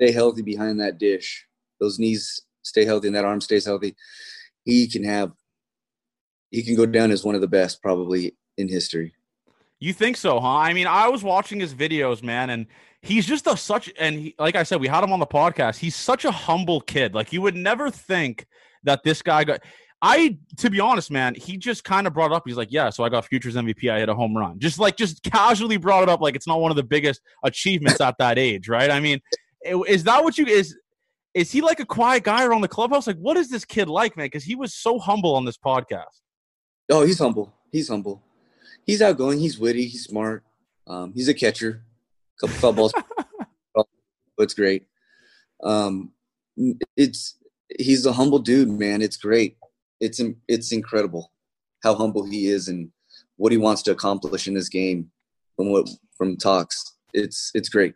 [0.00, 1.46] Stay healthy behind that dish.
[1.80, 3.96] Those knees stay healthy and that arm stays healthy.
[4.64, 5.32] He can have.
[6.50, 9.14] He can go down as one of the best probably in history.
[9.80, 10.48] You think so, huh?
[10.48, 12.66] I mean, I was watching his videos, man, and
[13.02, 15.76] he's just a such and he, like I said, we had him on the podcast.
[15.76, 17.14] He's such a humble kid.
[17.14, 18.46] Like you would never think
[18.84, 19.60] that this guy got
[20.00, 22.44] I, to be honest, man, he just kind of brought up.
[22.46, 23.90] He's like, "Yeah, so I got Futures MVP.
[23.90, 26.60] I hit a home run." Just like, just casually brought it up, like it's not
[26.60, 28.90] one of the biggest achievements at that age, right?
[28.90, 29.20] I mean,
[29.64, 30.76] is that what you is?
[31.34, 33.06] Is he like a quiet guy around the clubhouse?
[33.06, 34.26] Like, what is this kid like, man?
[34.26, 36.04] Because he was so humble on this podcast.
[36.90, 37.52] Oh, he's humble.
[37.72, 38.22] He's humble.
[38.86, 39.40] He's outgoing.
[39.40, 39.86] He's witty.
[39.86, 40.44] He's smart.
[40.86, 41.82] Um, he's a catcher.
[42.42, 42.94] A couple foul balls.
[44.38, 44.86] it's great.
[45.62, 46.12] Um,
[46.96, 47.34] it's
[47.78, 49.02] he's a humble dude, man.
[49.02, 49.56] It's great
[50.00, 51.32] it's it's incredible
[51.82, 52.90] how humble he is and
[53.36, 55.10] what he wants to accomplish in this game
[55.56, 56.96] from what from talks.
[57.12, 57.94] It's it's great.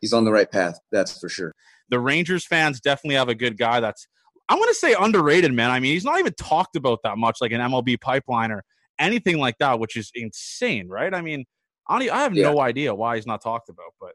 [0.00, 1.54] He's on the right path, that's for sure.
[1.90, 4.06] The Rangers fans definitely have a good guy that's
[4.48, 5.70] I want to say underrated, man.
[5.70, 8.64] I mean, he's not even talked about that much like an MLB pipeline or
[8.98, 11.12] anything like that, which is insane, right?
[11.12, 11.44] I mean,
[11.88, 12.50] I have yeah.
[12.50, 14.12] no idea why he's not talked about, but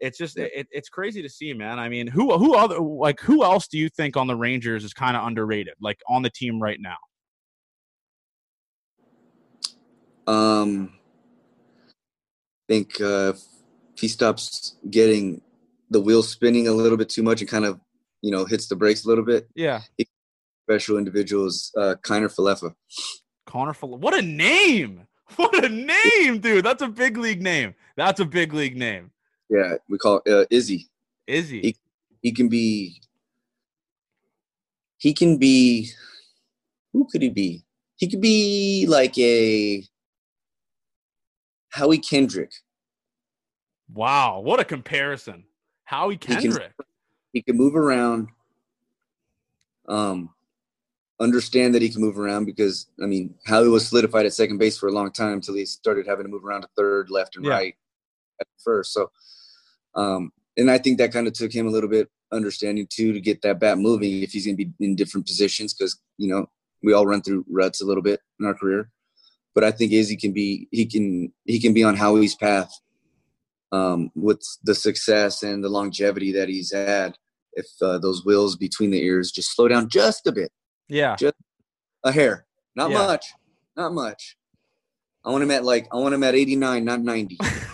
[0.00, 1.78] it's just it, it's crazy to see, man.
[1.78, 4.92] I mean, who who other like who else do you think on the Rangers is
[4.92, 6.96] kind of underrated, like on the team right now?
[10.26, 10.94] Um,
[12.68, 13.42] I think uh, if
[13.96, 15.42] he stops getting
[15.90, 17.80] the wheels spinning a little bit too much and kind of
[18.22, 19.48] you know hits the brakes a little bit.
[19.54, 19.82] Yeah.
[20.68, 22.74] Special individuals, uh, Kiner Falefa.
[23.46, 23.98] Kiner Falefa.
[23.98, 25.06] What a name!
[25.36, 26.64] What a name, dude!
[26.66, 27.74] That's a big league name.
[27.96, 29.10] That's a big league name.
[29.50, 30.88] Yeah, we call uh, Izzy.
[31.26, 31.60] Izzy.
[31.60, 31.76] He,
[32.22, 33.00] he can be.
[34.98, 35.90] He can be.
[36.92, 37.64] Who could he be?
[37.96, 39.84] He could be like a
[41.70, 42.52] Howie Kendrick.
[43.92, 45.44] Wow, what a comparison!
[45.84, 46.42] Howie Kendrick.
[46.52, 46.70] He can,
[47.34, 48.28] he can move around.
[49.86, 50.30] Um,
[51.20, 54.78] understand that he can move around because I mean Howie was solidified at second base
[54.78, 57.44] for a long time until he started having to move around to third, left, and
[57.44, 57.52] yeah.
[57.52, 57.76] right
[58.40, 58.92] at first.
[58.92, 59.10] So
[59.94, 63.20] um, and I think that kind of took him a little bit understanding too to
[63.20, 66.46] get that bat moving if he's going to be in different positions because you know
[66.82, 68.90] we all run through ruts a little bit in our career.
[69.54, 72.72] But I think Izzy can be he can he can be on Howie's path
[73.72, 77.16] um, with the success and the longevity that he's had.
[77.56, 80.50] If uh, those wheels between the ears just slow down just a bit,
[80.88, 81.36] yeah, just
[82.02, 82.98] a hair, not yeah.
[82.98, 83.26] much,
[83.76, 84.36] Not much.
[85.24, 87.00] I want him at like I want him at 89, not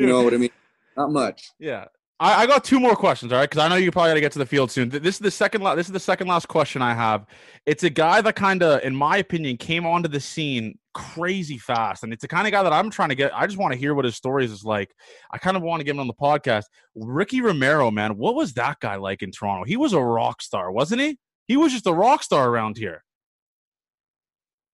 [0.00, 0.06] 90.
[0.06, 0.50] you know what I mean?
[0.96, 1.50] Not much.
[1.58, 1.86] Yeah.
[2.20, 3.48] I, I got two more questions, all right?
[3.48, 4.88] Because I know you probably got to get to the field soon.
[4.88, 5.62] This is the second.
[5.62, 7.26] La- this is the second last question I have.
[7.64, 12.02] It's a guy that kind of, in my opinion, came onto the scene crazy fast,
[12.02, 13.32] and it's the kind of guy that I'm trying to get.
[13.36, 14.92] I just want to hear what his stories is like.
[15.30, 16.64] I kind of want to get him on the podcast.
[16.96, 19.64] Ricky Romero, man, what was that guy like in Toronto?
[19.64, 21.18] He was a rock star, wasn't he?
[21.46, 23.04] He was just a rock star around here.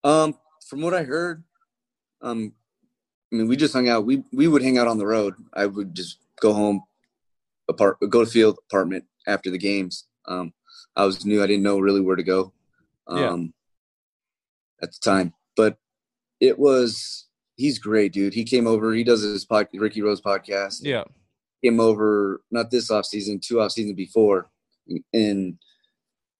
[0.03, 0.35] Um,
[0.67, 1.45] from what I heard,
[2.23, 2.55] um,
[3.35, 4.07] I mean, we just hung out.
[4.07, 5.35] We we would hang out on the road.
[5.53, 6.85] I would just go home,
[7.69, 10.07] apart, go to field apartment after the games.
[10.29, 10.53] Um,
[10.95, 11.43] I was new.
[11.43, 12.53] I didn't know really where to go.
[13.09, 14.85] Um, Yeah.
[14.85, 15.79] at the time, but
[16.41, 17.27] it was.
[17.57, 18.35] He's great, dude.
[18.35, 18.93] He came over.
[18.95, 20.81] He does his pod, Ricky Rose podcast.
[20.83, 21.05] Yeah.
[21.65, 24.49] came over not this off season, two off season before,
[25.13, 25.59] and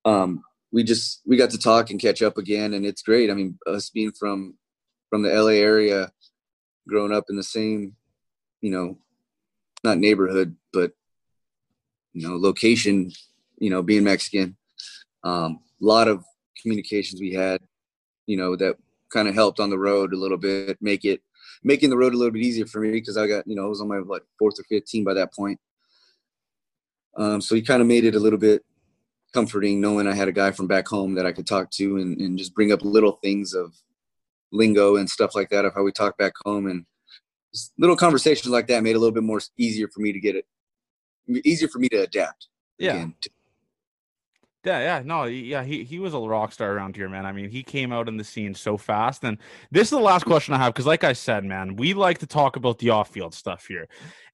[0.05, 3.31] um, we just we got to talk and catch up again, and it's great.
[3.31, 4.55] I mean, us being from
[5.11, 6.13] from the LA area,
[6.89, 7.95] growing up in the same,
[8.61, 8.99] you know,
[9.83, 10.93] not neighborhood, but
[12.13, 13.11] you know, location,
[13.59, 14.57] you know, being Mexican,
[15.25, 16.25] um, a lot of
[16.61, 17.61] communications we had,
[18.27, 18.77] you know, that
[19.13, 21.21] kind of helped on the road a little bit, make it
[21.63, 23.69] making the road a little bit easier for me because I got, you know, I
[23.69, 25.59] was on my like fourth or fifth team by that point.
[27.17, 28.65] Um, so he kind of made it a little bit
[29.33, 32.21] comforting knowing I had a guy from back home that I could talk to and,
[32.21, 33.75] and just bring up little things of
[34.53, 36.85] lingo and stuff like that of how we talk back home and
[37.79, 40.37] little conversations like that made it a little bit more easier for me to get
[40.37, 40.47] it
[41.45, 42.49] easier for me to adapt.
[42.79, 42.95] Yeah.
[42.95, 43.15] again
[44.65, 47.27] Yeah, yeah, no, yeah, he he was a rock star around here, man.
[47.27, 49.23] I mean, he came out in the scene so fast.
[49.23, 49.37] And
[49.71, 52.27] this is the last question I have because, like I said, man, we like to
[52.27, 53.89] talk about the off-field stuff here,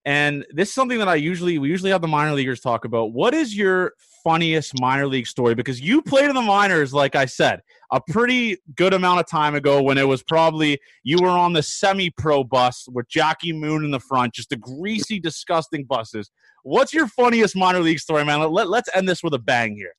[0.04, 3.12] and this is something that I usually we usually have the minor leaguers talk about.
[3.12, 3.94] What is your
[4.24, 5.54] funniest minor league story?
[5.54, 7.60] Because you played in the minors, like I said,
[7.92, 11.62] a pretty good amount of time ago when it was probably you were on the
[11.62, 16.30] semi-pro bus with Jackie Moon in the front, just the greasy, disgusting buses.
[16.62, 18.40] What's your funniest minor league story, man?
[18.50, 19.94] Let, let's end this with a bang here.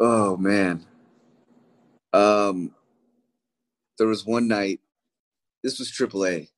[0.00, 0.84] Oh man.
[2.12, 2.74] Um
[3.98, 4.80] there was one night
[5.62, 6.48] this was AAA.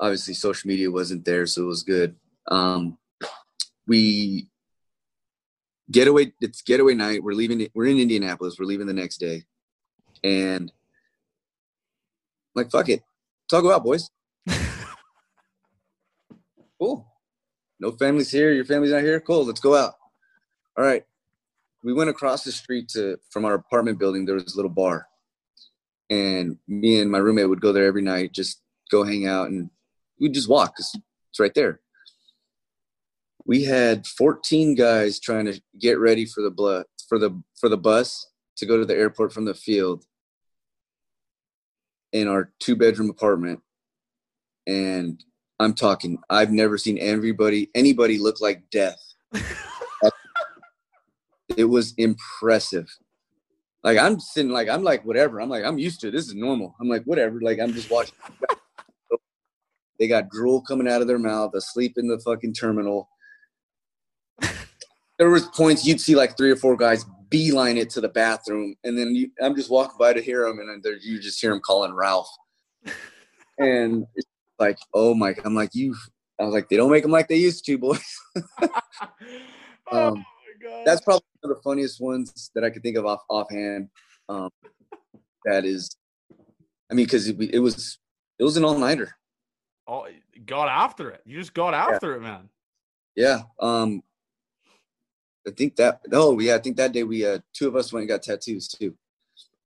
[0.00, 2.16] Obviously social media wasn't there, so it was good.
[2.50, 2.98] Um
[3.86, 4.48] we
[5.90, 7.22] getaway it's getaway night.
[7.22, 8.56] We're leaving we're in Indianapolis.
[8.58, 9.44] We're leaving the next day.
[10.24, 13.02] And I'm like fuck it.
[13.44, 14.10] Let's all go out, boys.
[16.78, 17.06] cool.
[17.80, 18.52] No family's here.
[18.52, 19.20] Your family's not here.
[19.20, 19.44] Cool.
[19.44, 19.94] Let's go out.
[20.76, 21.04] All right
[21.82, 25.06] we went across the street to from our apartment building there was a little bar
[26.10, 28.60] and me and my roommate would go there every night just
[28.90, 29.70] go hang out and
[30.20, 30.94] we'd just walk because
[31.30, 31.80] it's right there
[33.48, 37.30] we had 14 guys trying to get ready for the blood for the
[37.60, 40.04] for the bus to go to the airport from the field
[42.12, 43.60] in our two bedroom apartment
[44.68, 45.24] and
[45.58, 49.02] i'm talking i've never seen everybody anybody look like death
[51.56, 52.88] it was impressive.
[53.82, 55.40] Like I'm sitting, like I'm like whatever.
[55.40, 56.10] I'm like I'm used to it.
[56.12, 56.74] This is normal.
[56.80, 57.40] I'm like whatever.
[57.40, 58.14] Like I'm just watching.
[59.98, 63.08] they got drool coming out of their mouth, asleep in the fucking terminal.
[65.18, 68.74] There was points you'd see like three or four guys beeline it to the bathroom,
[68.84, 71.50] and then you, I'm just walking by to hear them, and then you just hear
[71.50, 72.28] them calling Ralph.
[73.58, 75.34] and it's like, oh my!
[75.44, 75.94] I'm like you.
[76.40, 78.00] I was like, they don't make them like they used to, boys.
[78.62, 78.68] oh
[79.90, 80.24] Um, my
[80.68, 80.86] god.
[80.86, 83.88] that's probably one of the funniest ones that I could think of off offhand.
[84.28, 84.50] Um,
[85.44, 85.96] that is,
[86.90, 87.98] I mean, because it, it was
[88.38, 89.16] it was an all nighter.
[89.88, 90.06] oh,
[90.46, 91.22] got after it.
[91.26, 92.48] You just got after it, man.
[93.16, 93.40] Yeah.
[93.58, 94.02] Um,
[95.46, 96.00] I think that.
[96.12, 98.68] Oh yeah, I think that day we uh two of us went and got tattoos
[98.68, 98.94] too.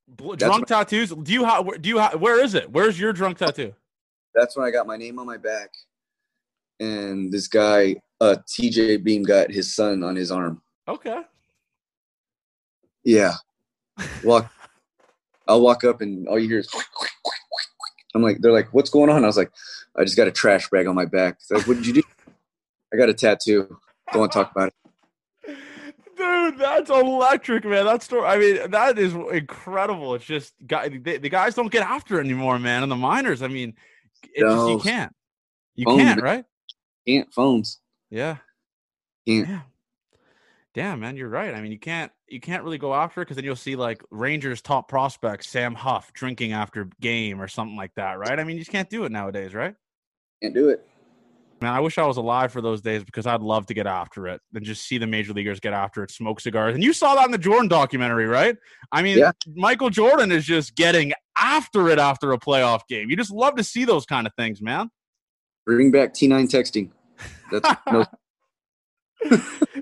[0.08, 1.10] Bl- drunk tattoos.
[1.10, 1.80] Do you have?
[1.80, 2.20] Do you have?
[2.20, 2.70] Where is it?
[2.70, 3.74] Where's your drunk tattoo?
[4.34, 5.70] That's when I got my name on my back,
[6.80, 10.62] and this guy, uh, TJ Beam, got his son on his arm.
[10.88, 11.22] Okay.
[13.04, 13.34] Yeah.
[14.24, 14.50] Walk.
[15.48, 16.70] I'll walk up and all you hear is.
[18.14, 19.24] I'm like, they're like, what's going on?
[19.24, 19.50] I was like,
[19.96, 21.38] I just got a trash bag on my back.
[21.48, 22.02] They're like, what did you do?
[22.92, 23.76] I got a tattoo.
[24.12, 24.74] Don't want to talk about it.
[26.22, 27.84] Dude, that's electric, man.
[27.84, 28.26] That story.
[28.26, 30.14] I mean, that is incredible.
[30.14, 32.84] It's just guy, the, the guys don't get after it anymore, man.
[32.84, 33.74] And the minors, I mean,
[34.32, 35.12] it just, you can't.
[35.74, 36.44] You can't, right?
[37.08, 37.80] Can't phones.
[38.08, 38.36] Yeah.
[39.26, 39.48] Can't.
[39.48, 39.60] Yeah.
[40.74, 41.54] Damn, man, you're right.
[41.54, 44.02] I mean, you can't you can't really go after it because then you'll see like
[44.10, 48.38] Rangers top prospect Sam Huff drinking after game or something like that, right?
[48.38, 49.74] I mean, you just can't do it nowadays, right?
[50.40, 50.86] Can't do it.
[51.62, 54.26] Man, I wish I was alive for those days because I'd love to get after
[54.26, 56.74] it and just see the major leaguers get after it, smoke cigars.
[56.74, 58.56] And you saw that in the Jordan documentary, right?
[58.90, 59.32] I mean, yeah.
[59.54, 63.10] Michael Jordan is just getting after it after a playoff game.
[63.10, 64.90] You just love to see those kind of things, man.
[65.64, 66.90] Bring back T9 texting.
[67.50, 68.06] That's no-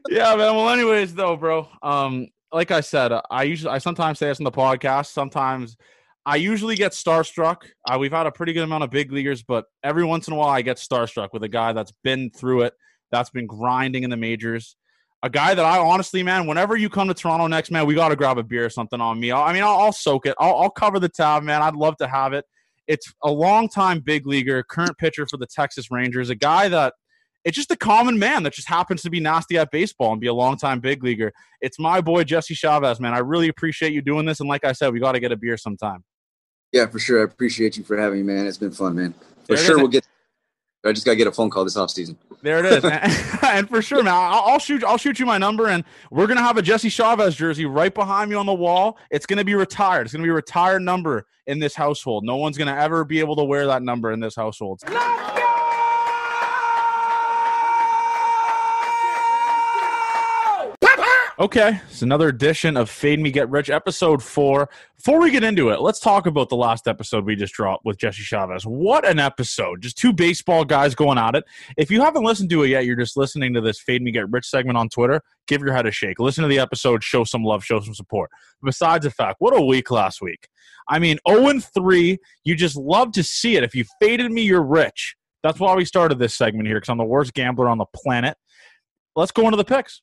[0.09, 0.55] yeah, man.
[0.55, 1.69] Well, anyways, though, bro.
[1.83, 5.07] Um, like I said, I usually I sometimes say this in the podcast.
[5.07, 5.77] Sometimes
[6.27, 7.63] I usually get starstruck.
[7.89, 10.37] Uh, we've had a pretty good amount of big leaguers, but every once in a
[10.37, 12.75] while I get starstruck with a guy that's been through it,
[13.11, 14.77] that's been grinding in the majors.
[15.23, 18.09] A guy that I honestly, man, whenever you come to Toronto next, man, we got
[18.11, 19.33] to grab a beer or something on me.
[19.33, 20.35] I mean, I'll, I'll soak it.
[20.39, 21.63] I'll, I'll cover the tab, man.
[21.63, 22.45] I'd love to have it.
[22.87, 26.95] It's a long-time big leaguer, current pitcher for the Texas Rangers, a guy that
[27.45, 30.27] it's just a common man that just happens to be nasty at baseball and be
[30.27, 31.33] a long-time big leaguer.
[31.61, 33.15] It's my boy Jesse Chavez, man.
[33.15, 35.37] I really appreciate you doing this, and like I said, we got to get a
[35.37, 36.05] beer sometime.
[36.73, 37.21] Yeah, for sure.
[37.21, 38.47] I appreciate you for having me, man.
[38.47, 39.15] It's been fun, man.
[39.47, 40.07] For sure, we'll get.
[40.85, 42.17] I just got to get a phone call this off season.
[42.43, 42.85] There it is,
[43.43, 44.15] and for sure, man.
[44.15, 44.83] I'll, I'll, shoot.
[44.83, 48.31] I'll shoot you my number, and we're gonna have a Jesse Chavez jersey right behind
[48.31, 48.97] me on the wall.
[49.11, 50.07] It's gonna be retired.
[50.07, 52.25] It's gonna be a retired number in this household.
[52.25, 54.81] No one's gonna ever be able to wear that number in this household.
[54.89, 55.40] Let's
[61.41, 64.69] Okay, it's another edition of Fade Me Get Rich, episode four.
[64.97, 67.97] Before we get into it, let's talk about the last episode we just dropped with
[67.97, 68.65] Jesse Chavez.
[68.65, 69.81] What an episode!
[69.81, 71.45] Just two baseball guys going at it.
[71.79, 74.31] If you haven't listened to it yet, you're just listening to this Fade Me Get
[74.31, 75.23] Rich segment on Twitter.
[75.49, 76.21] Give your head a shake.
[76.21, 77.03] Listen to the episode.
[77.03, 77.65] Show some love.
[77.65, 78.29] Show some support.
[78.63, 80.47] Besides the fact, what a week last week.
[80.91, 82.19] I mean, 0 3.
[82.45, 83.65] You just love to see it.
[83.65, 85.17] If you faded me, you're rich.
[85.43, 88.37] That's why we started this segment here because I'm the worst gambler on the planet.
[89.17, 90.03] Let's go into the picks.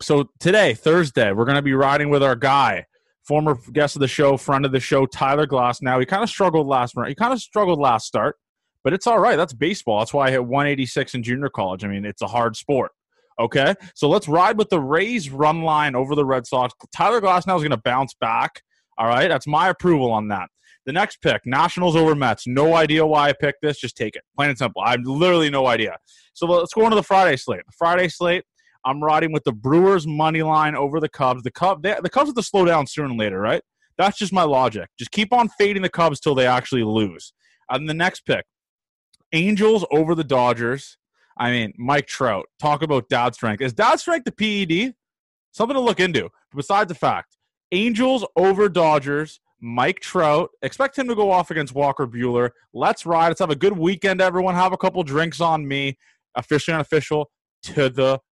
[0.00, 2.86] So today, Thursday, we're going to be riding with our guy,
[3.26, 6.66] former guest of the show, friend of the show, Tyler Glasnow He kind of struggled
[6.66, 8.36] last He kind of struggled last start,
[8.82, 9.36] but it's all right.
[9.36, 10.00] That's baseball.
[10.00, 11.84] That's why I hit 186 in junior college.
[11.84, 12.92] I mean, it's a hard sport.
[13.40, 16.74] Okay, so let's ride with the Rays run line over the Red Sox.
[16.94, 18.62] Tyler Glasnow is going to bounce back.
[18.98, 20.48] All right, that's my approval on that.
[20.84, 22.46] The next pick, Nationals over Mets.
[22.46, 23.78] No idea why I picked this.
[23.78, 24.22] Just take it.
[24.36, 24.82] Plain and simple.
[24.82, 25.96] I have literally no idea.
[26.34, 27.62] So let's go into the Friday slate.
[27.66, 28.44] The Friday slate,
[28.84, 31.42] I'm riding with the Brewers money line over the Cubs.
[31.42, 33.62] The Cubs, they, the Cubs have to slow down sooner and later, right?
[33.98, 34.88] That's just my logic.
[34.98, 37.32] Just keep on fading the Cubs till they actually lose.
[37.70, 38.44] And the next pick,
[39.32, 40.98] Angels over the Dodgers.
[41.38, 42.46] I mean, Mike Trout.
[42.58, 43.62] Talk about dad strength.
[43.62, 44.94] Is dad strength the PED?
[45.52, 46.28] Something to look into.
[46.54, 47.36] Besides the fact,
[47.70, 49.40] Angels over Dodgers.
[49.60, 50.50] Mike Trout.
[50.62, 52.50] Expect him to go off against Walker Buehler.
[52.74, 53.28] Let's ride.
[53.28, 54.54] Let's have a good weekend, everyone.
[54.54, 55.98] Have a couple drinks on me.
[56.34, 57.30] Officially unofficial
[57.62, 58.18] to the